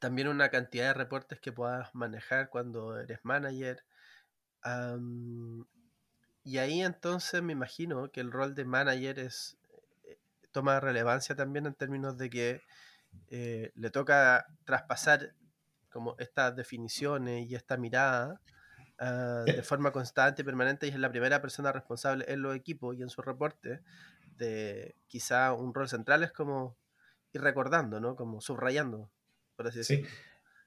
[0.00, 3.84] también una cantidad de reportes que puedas manejar cuando eres manager.
[6.44, 9.56] y ahí entonces me imagino que el rol de manager es
[10.56, 12.62] toma relevancia también en términos de que
[13.28, 15.34] eh, le toca traspasar
[15.90, 18.40] como estas definiciones y esta mirada
[18.98, 22.96] ah, de forma constante y permanente y es la primera persona responsable en los equipos
[22.96, 23.82] y en su reporte
[24.38, 26.78] de quizá un rol central es como
[27.34, 28.16] ir recordando, ¿no?
[28.16, 29.10] Como subrayando,
[29.56, 30.08] por así decirlo.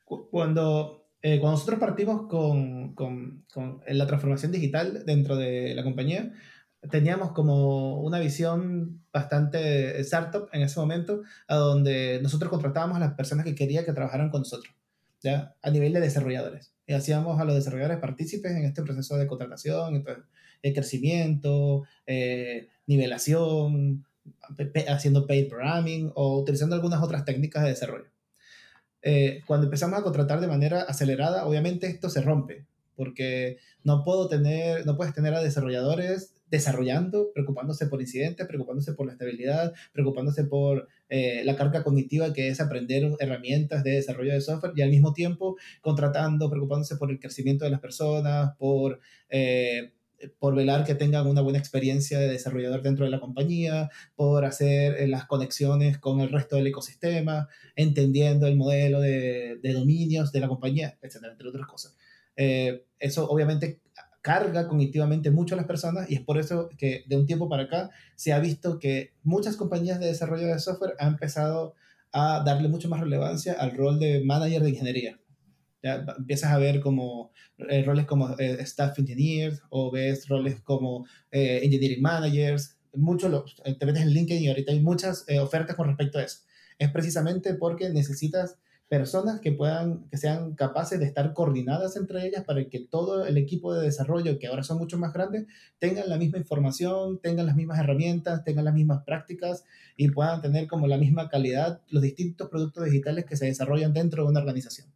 [0.05, 6.31] Cuando, eh, cuando nosotros partimos con, con, con, la transformación digital dentro de la compañía,
[6.89, 13.13] teníamos como una visión bastante startup en ese momento, a donde nosotros contratábamos a las
[13.13, 14.73] personas que quería que trabajaran con nosotros,
[15.21, 15.55] ¿ya?
[15.61, 16.73] A nivel de desarrolladores.
[16.87, 20.23] Y hacíamos a los desarrolladores partícipes en este proceso de contratación, entonces,
[20.61, 24.05] el crecimiento, eh, nivelación,
[24.87, 28.09] haciendo paid programming o utilizando algunas otras técnicas de desarrollo.
[29.01, 32.65] Eh, cuando empezamos a contratar de manera acelerada, obviamente esto se rompe,
[32.99, 39.05] porque no puedo tener, no puedes tener a desarrolladores desarrollando, preocupándose por incidentes, preocupándose por
[39.05, 44.41] la estabilidad, preocupándose por eh, la carga cognitiva que es aprender herramientas de desarrollo de
[44.41, 48.99] software y al mismo tiempo contratando, preocupándose por el crecimiento de las personas, por...
[49.29, 49.93] Eh,
[50.37, 54.95] por velar que tengan una buena experiencia de desarrollador dentro de la compañía, por hacer
[54.99, 60.41] eh, las conexiones con el resto del ecosistema, entendiendo el modelo de, de dominios de
[60.41, 61.95] la compañía, etcétera, entre otras cosas.
[62.99, 63.81] Eso obviamente
[64.21, 67.63] carga cognitivamente mucho a las personas y es por eso que de un tiempo para
[67.63, 71.75] acá se ha visto que muchas compañías de desarrollo de software han empezado
[72.11, 75.19] a darle mucho más relevancia al rol de manager de ingeniería.
[75.81, 81.05] Ya empiezas a ver como eh, roles como eh, staff engineers o ves roles como
[81.31, 82.77] eh, engineering managers.
[82.93, 86.39] Mucho lo, te metes en LinkedIn y ahorita hay muchas ofertas con respecto a eso.
[86.77, 88.57] Es precisamente porque necesitas
[88.89, 93.37] personas que puedan, que sean capaces de estar coordinadas entre ellas para que todo el
[93.37, 95.45] equipo de desarrollo, que ahora son mucho más grandes,
[95.77, 99.63] tengan la misma información, tengan las mismas herramientas, tengan las mismas prácticas
[99.95, 104.23] y puedan tener como la misma calidad los distintos productos digitales que se desarrollan dentro
[104.23, 104.91] de una organización.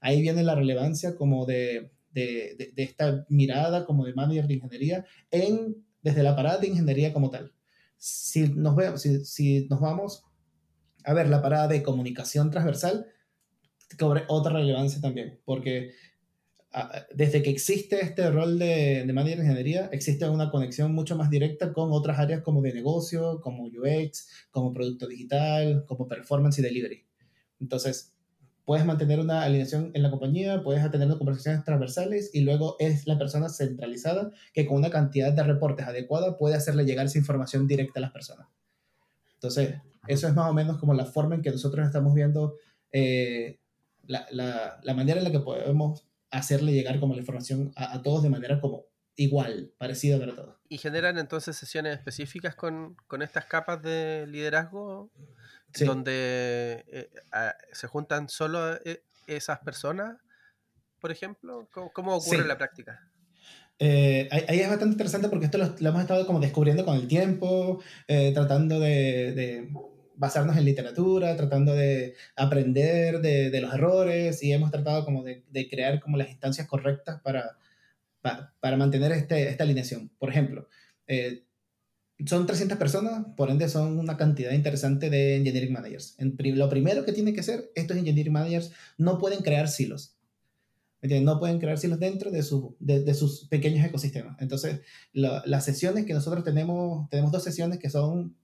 [0.00, 5.06] Ahí viene la relevancia como de, de, de, esta mirada como de manager de ingeniería
[5.30, 7.52] en, desde la parada de ingeniería como tal.
[7.96, 10.24] Si nos, vemos, si, si nos vamos
[11.04, 13.06] a ver la parada de comunicación transversal,
[13.96, 15.92] cobre otra relevancia también, porque
[16.72, 21.16] ah, desde que existe este rol de, de manager de ingeniería, existe una conexión mucho
[21.16, 26.58] más directa con otras áreas como de negocio, como UX, como producto digital, como performance
[26.58, 27.04] y delivery.
[27.60, 28.12] Entonces,
[28.64, 33.18] puedes mantener una alineación en la compañía, puedes tener conversaciones transversales y luego es la
[33.18, 37.98] persona centralizada que con una cantidad de reportes adecuada puede hacerle llegar esa información directa
[37.98, 38.48] a las personas.
[39.34, 39.74] Entonces,
[40.06, 42.56] eso es más o menos como la forma en que nosotros estamos viendo
[42.92, 43.58] eh,
[44.06, 48.02] la, la, la, manera en la que podemos hacerle llegar como la información a, a,
[48.02, 48.86] todos de manera como
[49.16, 50.56] igual, parecida para todos.
[50.68, 55.10] ¿Y generan entonces sesiones específicas con, con estas capas de liderazgo
[55.74, 55.84] sí.
[55.84, 60.16] donde eh, a, se juntan solo eh, esas personas,
[60.98, 61.68] por ejemplo?
[61.72, 62.42] ¿Cómo, cómo ocurre sí.
[62.42, 63.08] en la práctica?
[63.78, 67.08] Eh, ahí es bastante interesante porque esto lo, lo, hemos estado como descubriendo con el
[67.08, 69.72] tiempo, tratando de, de,
[70.16, 75.44] basarnos en literatura, tratando de aprender de, de los errores y hemos tratado como de,
[75.50, 77.56] de, crear como las instancias correctas para,
[78.20, 80.10] para, para mantener este, esta alineación.
[80.18, 80.68] Por ejemplo,
[81.06, 81.44] eh,
[82.26, 86.14] son 300 personas, por ende son una cantidad interesante de engineering managers.
[86.18, 90.16] En, lo primero que tiene que ser, estos engineering managers no pueden crear silos.
[91.02, 94.40] No pueden crear silos dentro de, su, de, de sus pequeños ecosistemas.
[94.40, 98.36] Entonces, la, las sesiones que nosotros tenemos, tenemos dos sesiones que son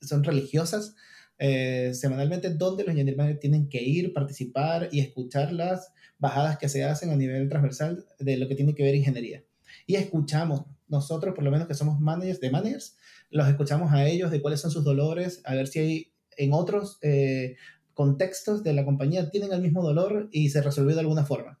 [0.00, 0.94] son religiosas
[1.38, 6.84] eh, semanalmente, donde los engineering tienen que ir, participar y escuchar las bajadas que se
[6.84, 9.42] hacen a nivel transversal de lo que tiene que ver ingeniería.
[9.86, 12.96] Y escuchamos, nosotros por lo menos que somos managers de managers,
[13.30, 16.98] los escuchamos a ellos de cuáles son sus dolores, a ver si hay en otros
[17.02, 17.56] eh,
[17.94, 21.60] contextos de la compañía tienen el mismo dolor y se resolvió de alguna forma.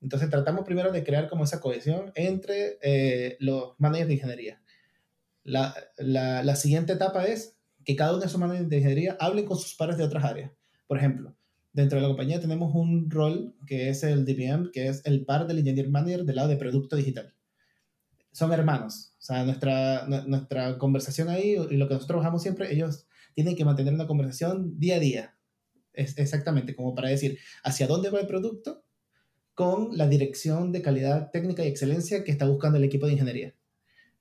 [0.00, 4.61] Entonces tratamos primero de crear como esa cohesión entre eh, los managers de ingeniería.
[5.44, 9.58] La, la, siguiente etapa es que cada uno de esos managers de ingeniería hablen con
[9.58, 10.52] sus pares de otras áreas.
[10.86, 11.36] Por ejemplo,
[11.72, 15.46] dentro de la compañía tenemos un rol que es el DPM, que es el par
[15.46, 17.34] del Engineer Manager del lado de producto digital.
[18.30, 19.14] Son hermanos.
[19.18, 23.64] O sea, nuestra, nuestra conversación ahí y lo que nosotros trabajamos siempre, ellos tienen que
[23.64, 25.36] mantener una conversación día a día.
[25.92, 28.84] Es exactamente como para decir hacia dónde va el producto
[29.54, 33.54] con la dirección de calidad técnica y excelencia que está buscando el equipo de ingeniería.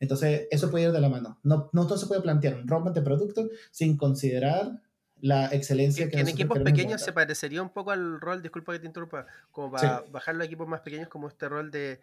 [0.01, 1.39] Entonces, eso puede ir de la mano.
[1.43, 4.81] No, no todo se puede plantear un roadmap de producto sin considerar
[5.21, 8.79] la excelencia que, que en equipos pequeños se parecería un poco al rol, disculpa que
[8.79, 12.01] te interrumpa, como para bajar los equipos más pequeños como este rol de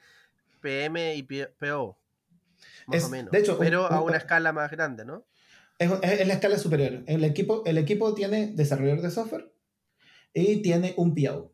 [0.60, 1.98] PM y PO,
[2.86, 3.32] más o menos.
[3.32, 5.26] De hecho, pero a una escala más grande, ¿no?
[5.80, 7.02] Es, es, la escala superior.
[7.06, 9.52] El equipo, el equipo tiene desarrollador de software
[10.32, 11.52] y tiene un PO.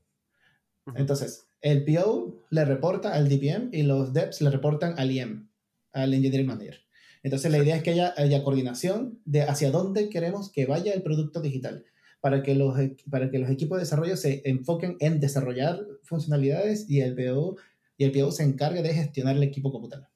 [0.95, 5.49] Entonces, el PO le reporta al DPM y los devs le reportan al IM,
[5.95, 6.81] al Engineering Manager.
[7.23, 11.03] Entonces la idea es que haya, haya coordinación de hacia dónde queremos que vaya el
[11.03, 11.85] producto digital
[12.21, 12.75] para que los,
[13.11, 17.57] para que los equipos de desarrollo se enfoquen en desarrollar funcionalidades y el PO,
[17.99, 20.09] y el PO se encargue de gestionar el equipo como tal.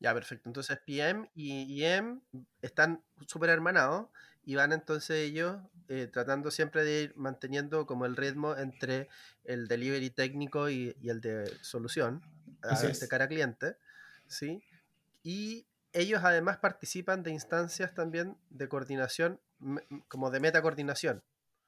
[0.00, 0.48] Ya, perfecto.
[0.48, 2.22] Entonces PM y IM
[2.60, 4.08] están súper hermanados
[4.44, 9.08] y van entonces ellos eh, tratando siempre de ir manteniendo como el ritmo entre
[9.44, 12.20] el delivery técnico y, el de solución
[12.62, 13.76] a este cara cliente,
[14.26, 14.64] ¿sí?
[15.22, 19.40] Y ellos además participan de instancias también de coordinación,
[20.08, 21.22] como de meta coordinación.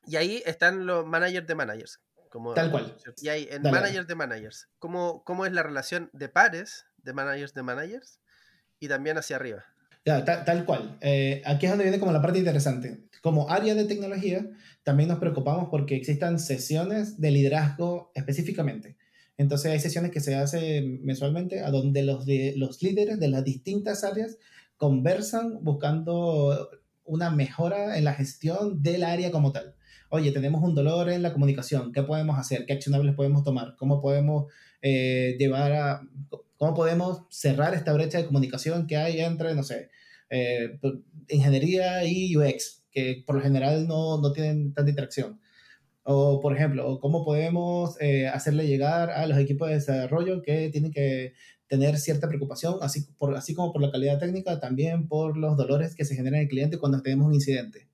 [0.07, 2.01] Y ahí están los managers de managers.
[2.29, 2.97] Como, Tal cual.
[3.19, 7.55] Y ahí, en managers de managers, ¿cómo, ¿cómo es la relación de pares de managers
[7.55, 8.19] de managers
[8.81, 9.65] y también hacia arriba?
[10.05, 10.99] tal, cual.
[11.01, 13.05] Eh, aquí es donde viene como la parte interesante.
[13.23, 14.47] Como área de tecnología,
[14.83, 18.97] también nos preocupamos porque existan sesiones de liderazgo específicamente.
[19.37, 23.45] Entonces hay sesiones que se hacen mensualmente a donde los, de, los líderes de las
[23.45, 24.39] distintas áreas
[24.77, 26.71] conversan buscando
[27.05, 29.75] una mejora en la gestión del área como tal.
[30.09, 32.67] Oye, tenemos un dolor en la comunicación, ¿qué podemos hacer?
[32.67, 33.75] ¿Qué accionables podemos tomar?
[33.77, 36.03] ¿Cómo podemos eh, llevar a,
[36.57, 39.91] cómo podemos cerrar esta brecha de comunicación que hay entre, no sé,
[40.31, 40.79] eh,
[41.29, 45.41] ingeniería y UX, que por lo general no, no tienen tanta interacción?
[46.07, 50.93] O, por ejemplo, cómo podemos eh, hacerle llegar a los equipos de desarrollo que tienen
[50.93, 51.33] que
[51.67, 55.95] tener cierta preocupación, así, por, así como por la calidad técnica, también por los dolores
[55.95, 57.89] que se generan en el cliente cuando tenemos un incidente.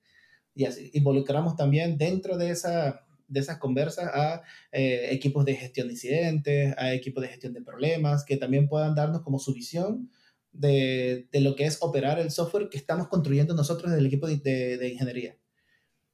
[0.57, 4.43] Y así involucramos también dentro de, esa, de esas conversas a
[4.73, 8.97] eh, equipos de gestión de incidentes, a equipos de gestión de problemas, que también puedan
[8.97, 10.11] darnos como su visión
[10.51, 14.39] de, de lo que es operar el software que estamos construyendo nosotros del equipo de,
[14.39, 15.37] de, de ingeniería.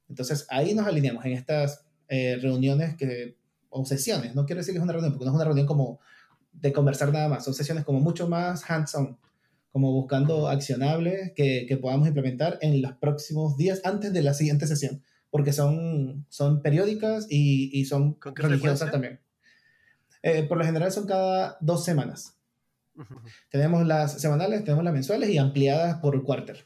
[0.07, 3.37] Entonces ahí nos alineamos en estas eh, reuniones que,
[3.69, 5.99] o sesiones, no quiero decir que es una reunión, porque no es una reunión como
[6.53, 9.17] de conversar nada más, son sesiones como mucho más hands-on,
[9.71, 14.65] como buscando accionables que, que, podamos implementar en los próximos días antes de la siguiente
[14.65, 19.19] sesión, porque son, son periódicas y, y son religiosas también.
[20.23, 22.37] Eh, por lo general son cada dos semanas.
[23.49, 26.63] Tenemos las semanales, tenemos las mensuales y ampliadas por quarter.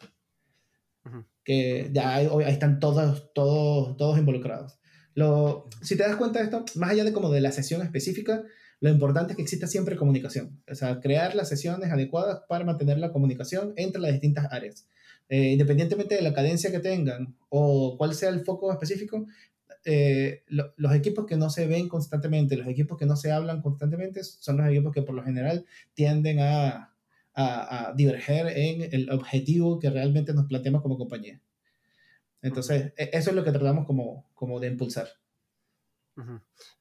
[1.44, 4.80] Que ya ahí están todos, todos, todos involucrados.
[5.14, 8.44] Lo, si te das cuenta de esto, más allá de como de la sesión específica,
[8.80, 10.62] lo importante es que exista siempre comunicación.
[10.70, 14.88] O sea, crear las sesiones adecuadas para mantener la comunicación entre las distintas áreas.
[15.30, 19.28] Eh, independientemente de la cadencia que tengan o cuál sea el foco específico,
[19.86, 24.24] eh, los equipos que no se ven constantemente, los equipos que no se hablan constantemente,
[24.24, 26.88] son los equipos que por lo general tienden a,
[27.96, 31.40] diverger en el objetivo que realmente nos planteamos como compañía.
[32.42, 35.10] Entonces, e, eso es lo que tratamos como, como de impulsar.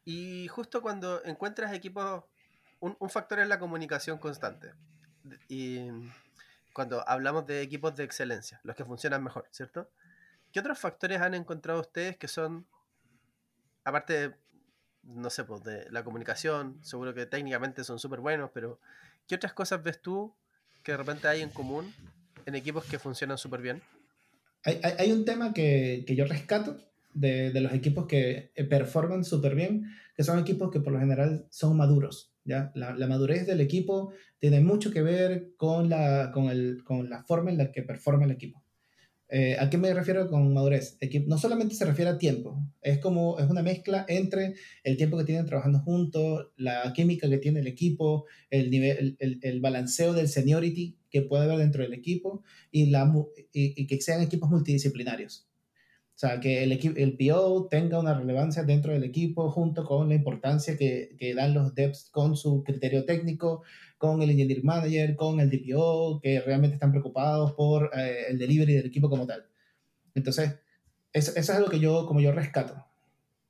[0.05, 2.25] Y justo cuando encuentras equipos,
[2.81, 4.73] un, factor es la comunicación constante.
[5.49, 5.89] Y
[6.73, 9.91] cuando hablamos de equipos de excelencia, los que funcionan mejor, ¿cierto?
[10.53, 12.67] ¿Qué otros factores han encontrado ustedes que son,
[13.85, 14.37] aparte de,
[15.03, 18.81] no sé, pues de la comunicación, seguro que técnicamente son súper buenos, pero
[19.27, 20.35] ¿qué otras cosas ves tú
[20.83, 21.95] que de repente hay en común
[22.47, 23.83] en equipos que funcionan súper bien?
[24.63, 26.77] Hay, un tema que, yo rescato
[27.15, 31.47] de, los equipos que eh, performan súper bien, que son equipos que por lo general
[31.51, 32.35] son maduros.
[32.45, 32.71] ¿ya?
[32.75, 37.73] La, madurez del equipo tiene mucho que ver con la, con la forma en la
[37.73, 38.63] que performa el equipo.
[39.33, 40.99] Eh, ¿A qué me refiero con madurez?
[41.27, 45.25] No solamente se refiere a tiempo, es como es una mezcla entre el tiempo que
[45.25, 50.29] tienen trabajando juntos, la química que tiene el equipo, el, nivel, el, el balanceo del
[50.29, 53.13] seniority que puede haber dentro del equipo y, la,
[53.53, 55.47] y, y que sean equipos multidisciplinarios.
[56.15, 60.17] O sea, que el, el PO tenga una relevancia dentro del equipo junto con la
[60.17, 63.63] importancia que, que dan los devs con su criterio técnico,
[64.01, 68.73] con el engineering manager, con el DPO, que realmente están preocupados por eh, el delivery
[68.73, 69.45] del equipo como tal.
[70.15, 70.55] Entonces,
[71.13, 72.83] eso, eso, es algo que yo, como yo rescato.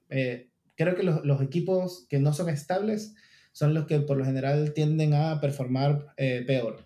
[0.08, 3.14] Eh, creo que los, los, equipos que no son estables
[3.52, 6.84] son los que por lo general tienden a performar eh, peor.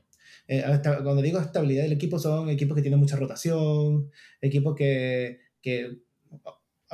[1.03, 4.11] cuando digo estabilidad del equipo son equipos que tienen mucha rotación,
[4.43, 6.03] equipos que que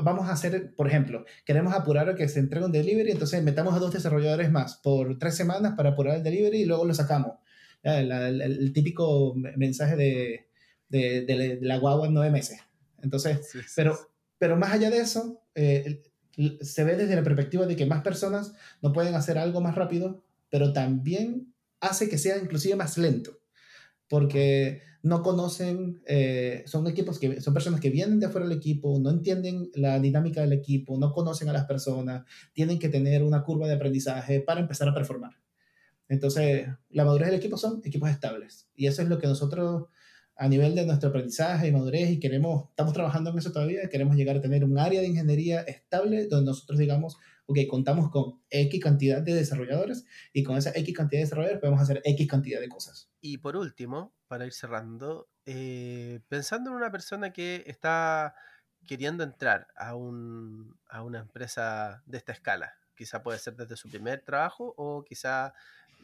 [0.03, 3.75] vamos a hacer, por ejemplo, queremos apurar a que se entregue un delivery, entonces metamos
[3.75, 7.33] a dos desarrolladores más por tres semanas para apurar el delivery y luego lo sacamos.
[7.83, 10.47] El, el, típico mensaje de,
[10.91, 12.61] de, de, la guagua en nueve meses.
[13.03, 13.41] Entonces,
[13.75, 13.99] pero,
[14.39, 16.03] pero más allá de eso, eh,
[16.61, 20.23] se ve desde la perspectiva de que más personas no pueden hacer algo más rápido,
[20.51, 23.39] pero también hace que sea inclusive más lento.
[24.09, 28.99] Porque no conocen, eh, son equipos que son personas que vienen de afuera del equipo,
[29.01, 33.43] no entienden la dinámica del equipo, no conocen a las personas, tienen que tener una
[33.43, 35.33] curva de aprendizaje para empezar a performar.
[36.09, 38.69] Entonces, la madurez del equipo son equipos estables.
[38.75, 39.87] Y eso es lo que nosotros,
[40.37, 44.17] a nivel de nuestro aprendizaje y madurez, y queremos, estamos trabajando en eso todavía, queremos
[44.17, 48.83] llegar a tener un área de ingeniería estable donde nosotros digamos, ok, contamos con X
[48.83, 52.69] cantidad de desarrolladores y con esa X cantidad de desarrolladores podemos hacer X cantidad de
[52.69, 53.09] cosas.
[53.21, 58.37] Y por último, para ir cerrando, eh, pensando en una persona que está
[58.87, 63.91] queriendo entrar a, un, a una empresa de esta escala, quizá puede ser desde su
[63.91, 65.53] primer trabajo o quizá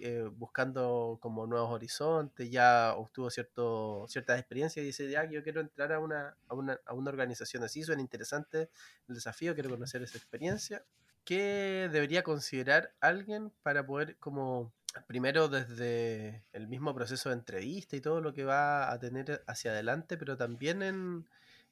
[0.00, 5.60] eh, buscando como nuevos horizontes, ya obtuvo cierto, ciertas experiencias y dice, ya, yo quiero
[5.60, 8.70] entrar a una, a una, a una organización así, suena interesante
[9.08, 10.82] el desafío, quiero conocer esa experiencia.
[11.24, 14.72] ¿Qué debería considerar alguien para poder como
[15.06, 19.70] primero desde el mismo proceso de entrevista y todo lo que va a tener hacia
[19.70, 21.26] adelante, pero también en,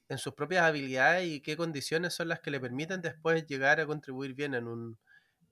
[0.09, 3.85] en sus propias habilidades y qué condiciones son las que le permiten después llegar a
[3.85, 4.97] contribuir bien en, un,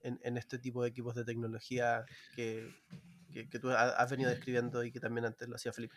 [0.02, 2.06] en, este tipo de equipos de tecnología
[2.36, 2.70] que,
[3.32, 5.96] que, que, tú has venido describiendo y que también antes lo hacía Felipe.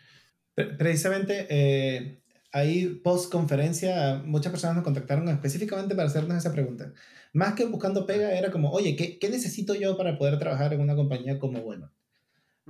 [0.55, 2.23] Precisamente eh,
[2.57, 6.93] ahí post conferencia muchas personas nos contactaron específicamente para hacernos esa pregunta.
[7.33, 10.81] Más que buscando pega era como, oye, ¿qué, qué necesito yo para poder trabajar en
[10.81, 11.91] una compañía como bueno?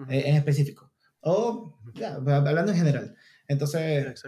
[0.09, 0.91] Eh, en específico.
[1.21, 3.15] O, ya, hablando en general.
[3.47, 4.21] Entonces,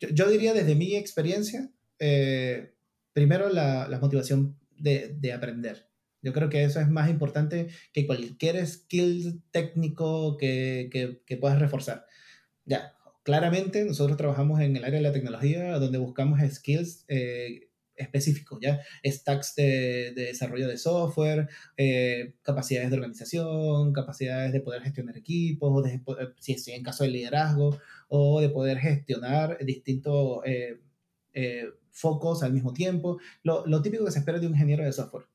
[0.00, 2.74] yo, yo, diría desde mi experiencia, eh,
[3.12, 5.88] primero la, la motivación de, de, aprender.
[6.20, 11.58] Yo creo que eso es más importante que cualquier skill técnico que, que, que puedas
[11.58, 12.06] reforzar.
[12.64, 12.94] Ya,
[13.24, 18.80] claramente nosotros trabajamos en el área de la tecnología donde buscamos skills eh, específicos, ¿ya?
[19.04, 25.84] Stacks de, de desarrollo de software, eh, capacidades de organización, capacidades de poder gestionar equipos,
[25.84, 26.00] de,
[26.38, 30.80] si estoy en caso de liderazgo, o de poder gestionar distintos eh,
[31.32, 34.92] eh, focos al mismo tiempo, lo, lo, típico que se espera de un ingeniero de
[34.92, 35.26] software.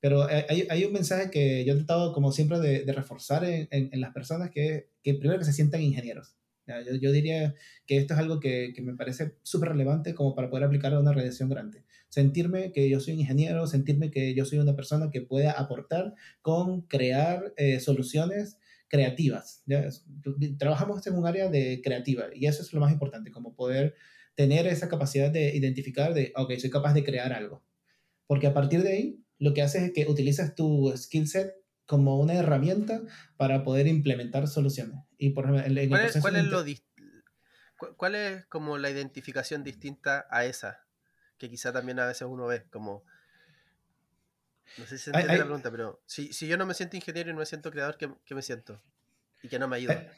[0.00, 4.50] Pero hay, un mensaje que yo he tratado, como siempre, de, reforzar en, las personas,
[4.50, 6.36] que, que primero que se sientan ingenieros.
[6.66, 7.54] Yo, yo, diría
[7.86, 11.00] que esto es algo que, que me parece súper relevante como para poder aplicar a
[11.00, 11.84] una realización grande.
[12.08, 16.14] Sentirme que yo soy un ingeniero, sentirme que yo soy una persona que pueda aportar
[16.42, 18.58] con crear eh, soluciones
[18.88, 19.62] creativas.
[19.66, 19.88] ¿ya?
[20.58, 23.94] Trabajamos en un área de creativa y eso es lo más importante, como poder
[24.34, 27.64] tener esa capacidad de identificar de, ok, soy capaz de crear algo.
[28.26, 31.52] Porque a partir de ahí, lo que haces es que utilizas tu skill set
[31.86, 33.00] como una herramienta
[33.36, 35.00] para poder implementar soluciones.
[35.18, 36.64] Y por ejemplo, en ¿Cuál, es, ¿cuál, es lo
[37.96, 40.84] ¿Cuál es como la identificación distinta a esa?
[41.38, 43.04] Que quizá también a veces uno ve como...
[44.78, 47.30] No sé si se entiende la pregunta, pero si, si, yo no me siento ingeniero
[47.30, 48.82] y no me siento creador, ¿qué, qué me siento?
[49.42, 49.94] Y que no me ayuda.
[49.94, 50.10] Eh,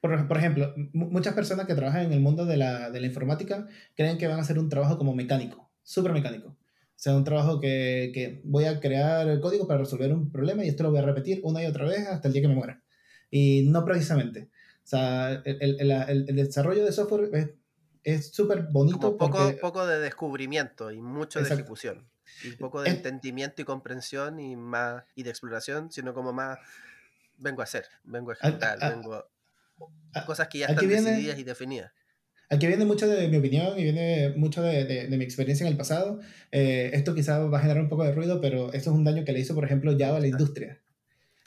[0.00, 3.66] por, por, ejemplo, muchas personas que trabajan en el mundo de la, de la informática
[3.96, 6.56] creen que van a hacer un trabajo como mecánico, súper mecánico
[7.00, 10.68] sea un trabajo que, que, voy a crear el código para resolver un problema y
[10.68, 12.82] esto lo voy a repetir una y otra vez hasta el día que me muera.
[13.30, 14.50] Y no precisamente.
[14.84, 17.56] O sea, el, el, el, el desarrollo de software
[18.04, 18.98] es súper bonito.
[18.98, 19.56] Como poco, porque...
[19.56, 21.56] poco de descubrimiento y mucho Exacto.
[21.56, 22.10] de ejecución.
[22.44, 22.96] Y poco de es...
[22.96, 26.58] entendimiento y comprensión y, más, y de exploración, sino como más
[27.38, 31.12] vengo a hacer, vengo a ejecutar, a, a, vengo a, cosas que ya están viene...
[31.12, 31.92] decididas y definidas.
[32.50, 35.70] Aquí viene mucho de mi opinión y viene mucho de, de, de mi experiencia en
[35.70, 36.20] el pasado.
[36.50, 39.24] Eh, esto quizás va a generar un poco de ruido, pero esto es un daño
[39.24, 40.80] que le hizo, por ejemplo, Java a la industria.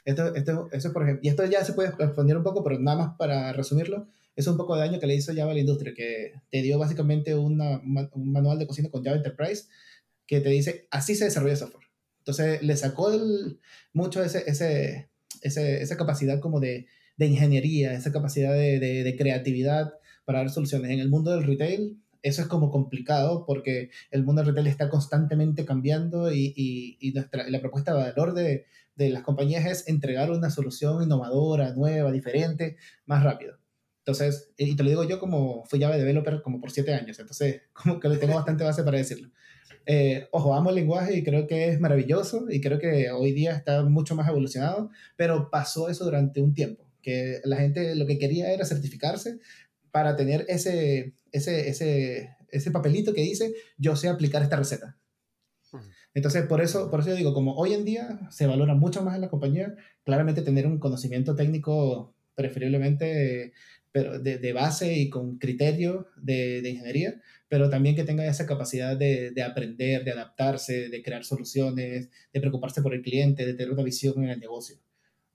[0.06, 2.96] Esto, esto, eso por ejemplo, y esto ya se puede responder un poco, pero nada
[2.96, 5.94] más para resumirlo, es un poco de daño que le hizo Java a la industria,
[5.94, 7.80] que te dio básicamente una,
[8.12, 9.64] un manual de cocina con Java Enterprise
[10.26, 11.86] que te dice, así se desarrolla software.
[12.18, 13.60] Entonces le sacó el,
[13.92, 15.10] mucho ese, ese,
[15.42, 16.86] ese, esa capacidad como de,
[17.16, 19.94] de ingeniería, esa capacidad de, de, de, creatividad
[20.24, 20.90] para dar soluciones.
[20.90, 24.88] En el mundo del retail eso es como complicado porque el mundo del retail está
[24.88, 28.64] constantemente cambiando y, y, y nuestra, la propuesta de valor de,
[28.96, 33.58] de las compañías es entregar una solución innovadora, nueva, diferente, más rápido.
[33.98, 37.62] Entonces, y te lo digo yo como fui Java developer como por siete años, entonces
[37.72, 39.30] como que le tengo bastante base para decirlo.
[39.86, 43.54] Eh, ojo, amo el lenguaje y creo que es maravilloso y creo que hoy día
[43.54, 48.18] está mucho más evolucionado, pero pasó eso durante un tiempo, que la gente lo que
[48.18, 49.40] quería era certificarse
[49.94, 54.98] para tener ese, ese, ese, ese papelito que dice yo sé aplicar esta receta.
[56.14, 59.14] Entonces, por eso, por eso yo digo, como hoy en día se valora mucho más
[59.14, 63.52] en la compañía, claramente tener un conocimiento técnico preferiblemente
[63.92, 68.46] pero de, de base y con criterio de, de, ingeniería, pero también que tenga esa
[68.46, 73.54] capacidad de, de, aprender, de adaptarse, de crear soluciones, de preocuparse por el cliente, de
[73.54, 74.76] tener una visión en el negocio.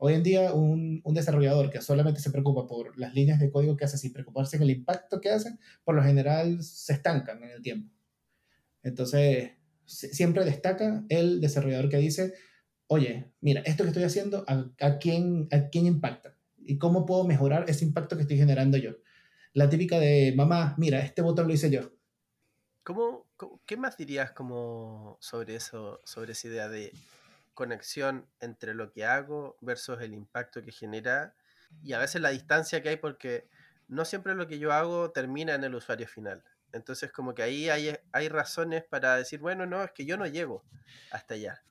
[0.02, 3.84] Hoy en día, un, desarrollador que solamente se preocupa por las líneas de código que
[3.84, 7.62] hace sin preocuparse en el impacto que hace, por lo general se estancan en el
[7.62, 7.94] tiempo.
[8.82, 9.52] Entonces,
[9.86, 12.34] siempre destaca el desarrollador que dice,
[12.88, 16.34] oye, mira, esto que estoy haciendo, ¿a, a, quién, a quién impacta?
[16.58, 18.92] ¿Y cómo puedo mejorar ese impacto que estoy generando yo?
[19.52, 21.92] La típica de, mamá, mira, este botón lo hice yo.
[22.84, 23.28] ¿Cómo,
[23.66, 26.94] qué más dirías como sobre eso, sobre esa idea de
[27.60, 31.36] conexión entre lo que hago versus el impacto que genera
[31.84, 33.50] y a veces la distancia que hay porque
[33.90, 36.42] no siempre lo que yo hago termina en el usuario final.
[36.72, 40.26] Entonces como que ahí hay, hay razones para decir, bueno, no, es que yo no
[40.26, 40.64] llego
[41.12, 41.62] hasta allá.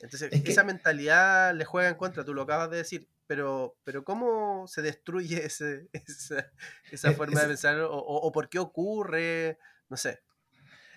[0.00, 0.50] Entonces es que...
[0.50, 4.82] esa mentalidad le juega en contra, tú lo acabas de decir, pero, pero ¿cómo se
[4.82, 6.52] destruye ese, esa,
[6.90, 7.80] esa es, forma es, de pensar?
[7.80, 9.58] O, o, por qué ocurre?
[9.88, 10.20] No sé.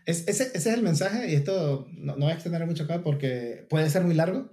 [0.05, 3.01] Es, ese, ese, es el mensaje, y esto no, no, voy a extender mucho acá
[3.03, 4.51] porque puede ser muy largo,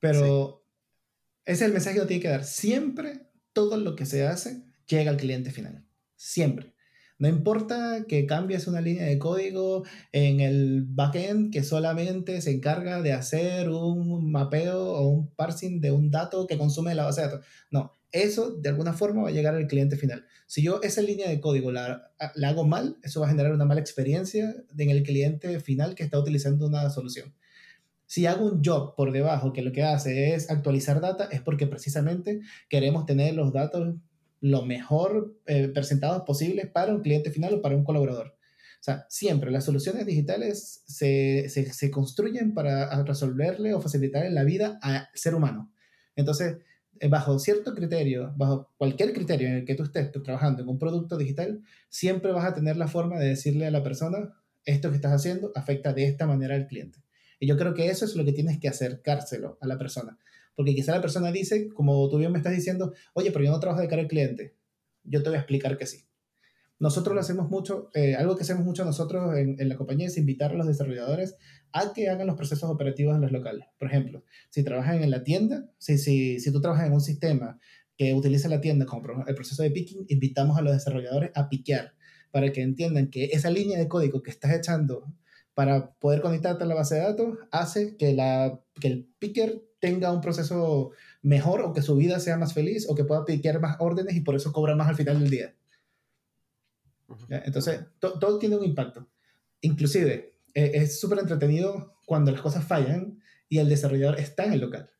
[0.00, 1.52] pero sí.
[1.52, 2.44] ese es el mensaje que tiene que dar.
[2.44, 5.86] Siempre todo lo que se hace llega al cliente final.
[6.16, 6.72] Siempre.
[7.18, 13.00] No importa que cambies una línea de código en el backend que solamente se encarga
[13.00, 17.26] de hacer un mapeo o un parsing de un dato que consume la base de
[17.28, 17.46] datos.
[17.70, 20.26] No, eso de alguna forma va a llegar al cliente final.
[20.46, 23.64] Si yo esa línea de código la, la hago mal, eso va a generar una
[23.64, 27.34] mala experiencia en el cliente final que está utilizando una solución.
[28.06, 31.66] Si hago un job por debajo que lo que hace es actualizar data, es porque
[31.66, 33.96] precisamente queremos tener los datos
[34.40, 38.36] lo mejor eh, presentados posibles para un cliente final o para un colaborador.
[38.82, 44.44] O sea, siempre las soluciones digitales se, se, se construyen para resolverle o facilitarle la
[44.44, 45.72] vida al ser humano.
[46.16, 46.58] Entonces,
[47.08, 51.16] bajo cierto criterio, bajo cualquier criterio en el que tú estés trabajando en un producto
[51.16, 54.34] digital, siempre vas a tener la forma de decirle a la persona,
[54.64, 57.00] esto que estás haciendo afecta de esta manera al cliente.
[57.40, 60.18] Y yo creo que eso es lo que tienes que acercárselo a la persona.
[60.54, 63.58] Porque quizá la persona dice, como tú bien me estás diciendo, oye, pero yo no
[63.58, 64.54] trabajo de cara al cliente.
[65.02, 66.04] Yo te voy a explicar que sí.
[66.82, 70.18] Nosotros lo hacemos mucho, eh, algo que hacemos mucho nosotros en, en, la compañía es
[70.18, 71.36] invitar a los desarrolladores
[71.70, 73.66] a que hagan los procesos operativos en los locales.
[73.78, 77.60] Por ejemplo, si trabajan en la tienda, si, si, si tú trabajas en un sistema
[77.96, 81.94] que utiliza la tienda como el proceso de picking, invitamos a los desarrolladores a piquear
[82.32, 85.04] para que entiendan que esa línea de código que estás echando
[85.54, 90.12] para poder conectarte a la base de datos hace que, la, que el picker tenga
[90.12, 90.90] un proceso
[91.22, 94.22] mejor o que su vida sea más feliz o que pueda piquear más órdenes y
[94.22, 95.54] por eso cobra más al final del día.
[97.28, 99.08] Entonces, to, todo tiene un impacto.
[99.60, 104.60] Inclusive, eh, es súper entretenido cuando las cosas fallan y el desarrollador está en el
[104.60, 104.90] local,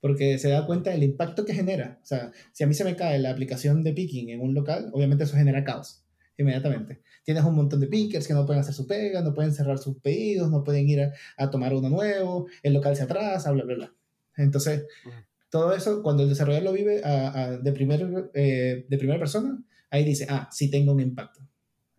[0.00, 1.98] porque se da cuenta del impacto que genera.
[2.02, 4.90] O sea, si a mí se me cae la aplicación de picking en un local,
[4.92, 6.04] obviamente eso genera caos
[6.36, 7.00] inmediatamente.
[7.24, 9.98] Tienes un montón de pickers que no pueden hacer su pega, no pueden cerrar sus
[10.00, 13.74] pedidos, no pueden ir a, a tomar uno nuevo, el local se atrasa, bla, bla,
[13.74, 13.94] bla.
[14.36, 14.84] Entonces,
[15.48, 19.62] todo eso, cuando el desarrollador lo vive a, a, de, primer, eh, de primera persona,
[19.90, 21.40] ahí dice, ah, sí tengo un impacto.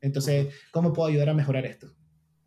[0.06, 1.88] Entonces, ¿cómo puedo ayudar a mejorar esto?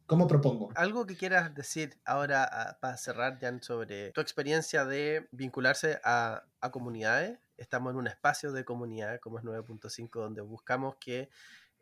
[0.07, 0.71] ¿Cómo propongo?
[0.77, 6.45] Algo que quieras decir ahora a, para cerrar, Jan, sobre tu experiencia de vincularse a,
[6.61, 7.41] a comunidades.
[7.57, 11.31] Estamos en un espacio de comunidad como es 9.5, donde buscamos que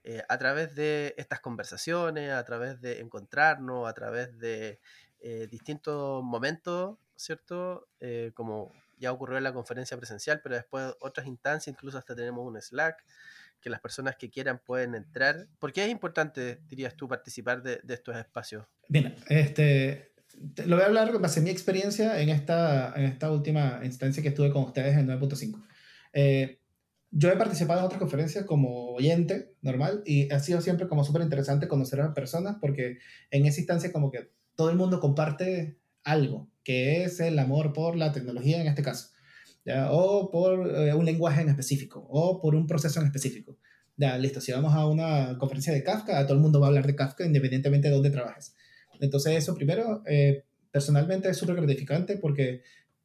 [0.03, 4.81] eh, a través de estas conversaciones, a través de encontrarnos, a través de
[5.21, 7.87] eh, distintos momentos, ¿cierto?
[8.01, 12.47] Eh, como ya ocurrió en la conferencia presencial, pero después otras instancias, incluso hasta tenemos
[12.47, 13.05] un Slack,
[13.61, 15.49] que las personas que quieran pueden entrar.
[15.59, 18.65] ¿Por qué es importante, dirías tú, participar de, estos espacios?
[18.89, 20.13] Bien, este,
[20.67, 24.51] lo voy a hablar base mi experiencia en esta, en esta última instancia que estuve
[24.51, 25.63] con ustedes en 9.5.
[26.13, 26.61] Eh,
[27.11, 31.23] yo he participado en otras conferencias como oyente normal y ha sido siempre como súper
[31.23, 32.99] interesante conocer a las personas porque
[33.31, 37.97] en esa instancia como que todo el mundo comparte algo, que es el amor por
[37.97, 39.11] la tecnología en este caso,
[39.91, 43.59] o por eh, un lenguaje en específico, o por un proceso en específico.
[43.97, 46.87] Ya, listo, si vamos a una conferencia de Kafka, todo el mundo va a hablar
[46.87, 48.55] de Kafka independientemente de dónde trabajes.
[49.01, 52.63] Entonces eso primero, eh, personalmente es súper gratificante porque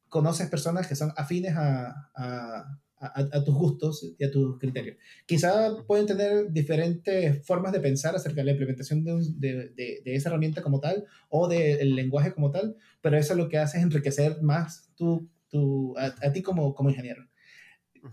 [0.08, 4.96] conoces personas que son afines a, a, a, tus gustos y a tus criterios.
[5.26, 10.28] Quizá pueden tener diferentes formas de pensar acerca de la implementación de, de, de, esa
[10.28, 14.42] herramienta como tal o del lenguaje como tal, pero eso lo que hace es enriquecer
[14.42, 17.28] más tu, tu, a, ti como, como ingeniero.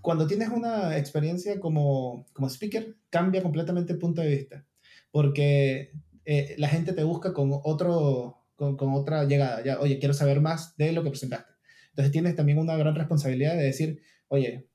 [0.02, 4.68] Cuando tienes una experiencia como, como speaker, cambia completamente el punto de vista,
[5.10, 5.92] porque
[6.26, 9.64] eh, la gente te busca con, otro, con, con otra llegada.
[9.64, 11.54] Ya, oye, quiero saber más de lo que presentaste.
[11.90, 14.70] Entonces tienes también una gran responsabilidad de decir, oye,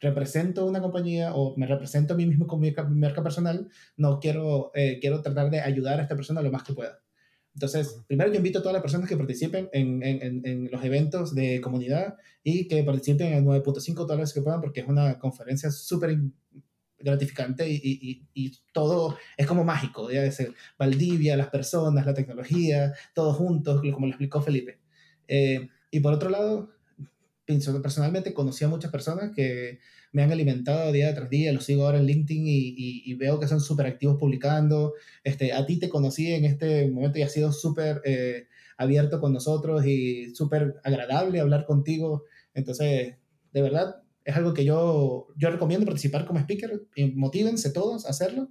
[0.00, 4.70] represento una compañía o me represento a mí mismo con mi marca personal, no quiero,
[4.74, 7.00] eh, quiero tratar de ayudar a esta persona lo más que pueda.
[7.58, 11.34] Entonces, primero yo invito a todas las personas que participen en, en, en los eventos
[11.34, 15.18] de comunidad y que participen en el 9.5 todas las que puedan porque es una
[15.18, 16.16] conferencia súper
[17.00, 22.94] gratificante y, y, y, todo es como mágico, ya ser Valdivia, las personas, la tecnología,
[23.12, 24.78] todos juntos, como lo explicó Felipe.
[25.26, 26.70] Eh, y por otro lado,
[27.44, 29.80] personalmente conocí a muchas personas que
[30.12, 33.48] me han alimentado día tras día, los sigo ahora en LinkedIn y, y, veo que
[33.48, 34.94] son súper activos publicando.
[35.24, 38.46] Este, a ti te conocí en este momento y has sido súper eh,
[38.76, 42.24] abierto con nosotros y súper agradable hablar contigo.
[42.54, 43.16] Entonces,
[43.52, 46.82] de verdad, es algo que yo, yo recomiendo participar como speaker.
[47.14, 48.50] Motívense todos a hacerlo.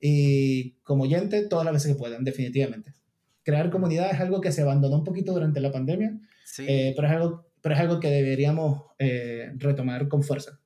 [0.00, 2.94] Y como oyente, todas las veces que puedan, definitivamente.
[3.42, 6.18] Crear comunidad es algo que se abandonó un poquito durante la pandemia,
[6.58, 10.57] eh, pero, es algo, pero es algo que deberíamos eh, retomar con fuerza.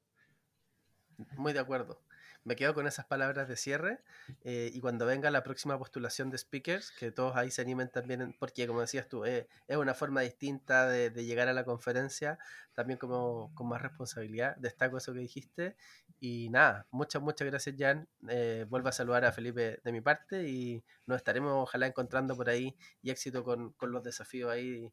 [1.36, 2.00] Muy de acuerdo
[2.44, 4.00] me quedo con esas palabras de cierre
[4.44, 8.34] eh, y cuando venga la próxima postulación de speakers, que todos ahí se animen también,
[8.38, 12.38] porque como decías tú, eh, es una forma distinta de, llegar a la conferencia,
[12.74, 14.56] también como con más responsabilidad.
[14.56, 15.76] Destaco eso que dijiste
[16.20, 18.08] y nada, muchas, muchas gracias Jan.
[18.28, 22.48] Eh, vuelvo a saludar a Felipe de mi parte y nos estaremos ojalá encontrando por
[22.48, 24.92] ahí y éxito con, con los desafíos ahí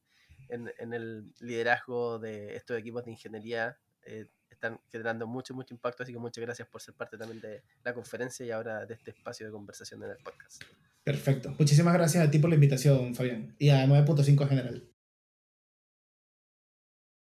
[0.49, 3.77] en, en, el liderazgo de estos equipos de ingeniería.
[4.59, 7.93] Están generando mucho, mucho impacto, así que muchas gracias por ser parte también de la
[7.93, 10.63] conferencia y ahora de este espacio de conversación en el podcast.
[11.01, 11.55] Perfecto.
[11.57, 14.88] Muchísimas gracias a ti por la invitación, Fabián, y a 9.5 en general.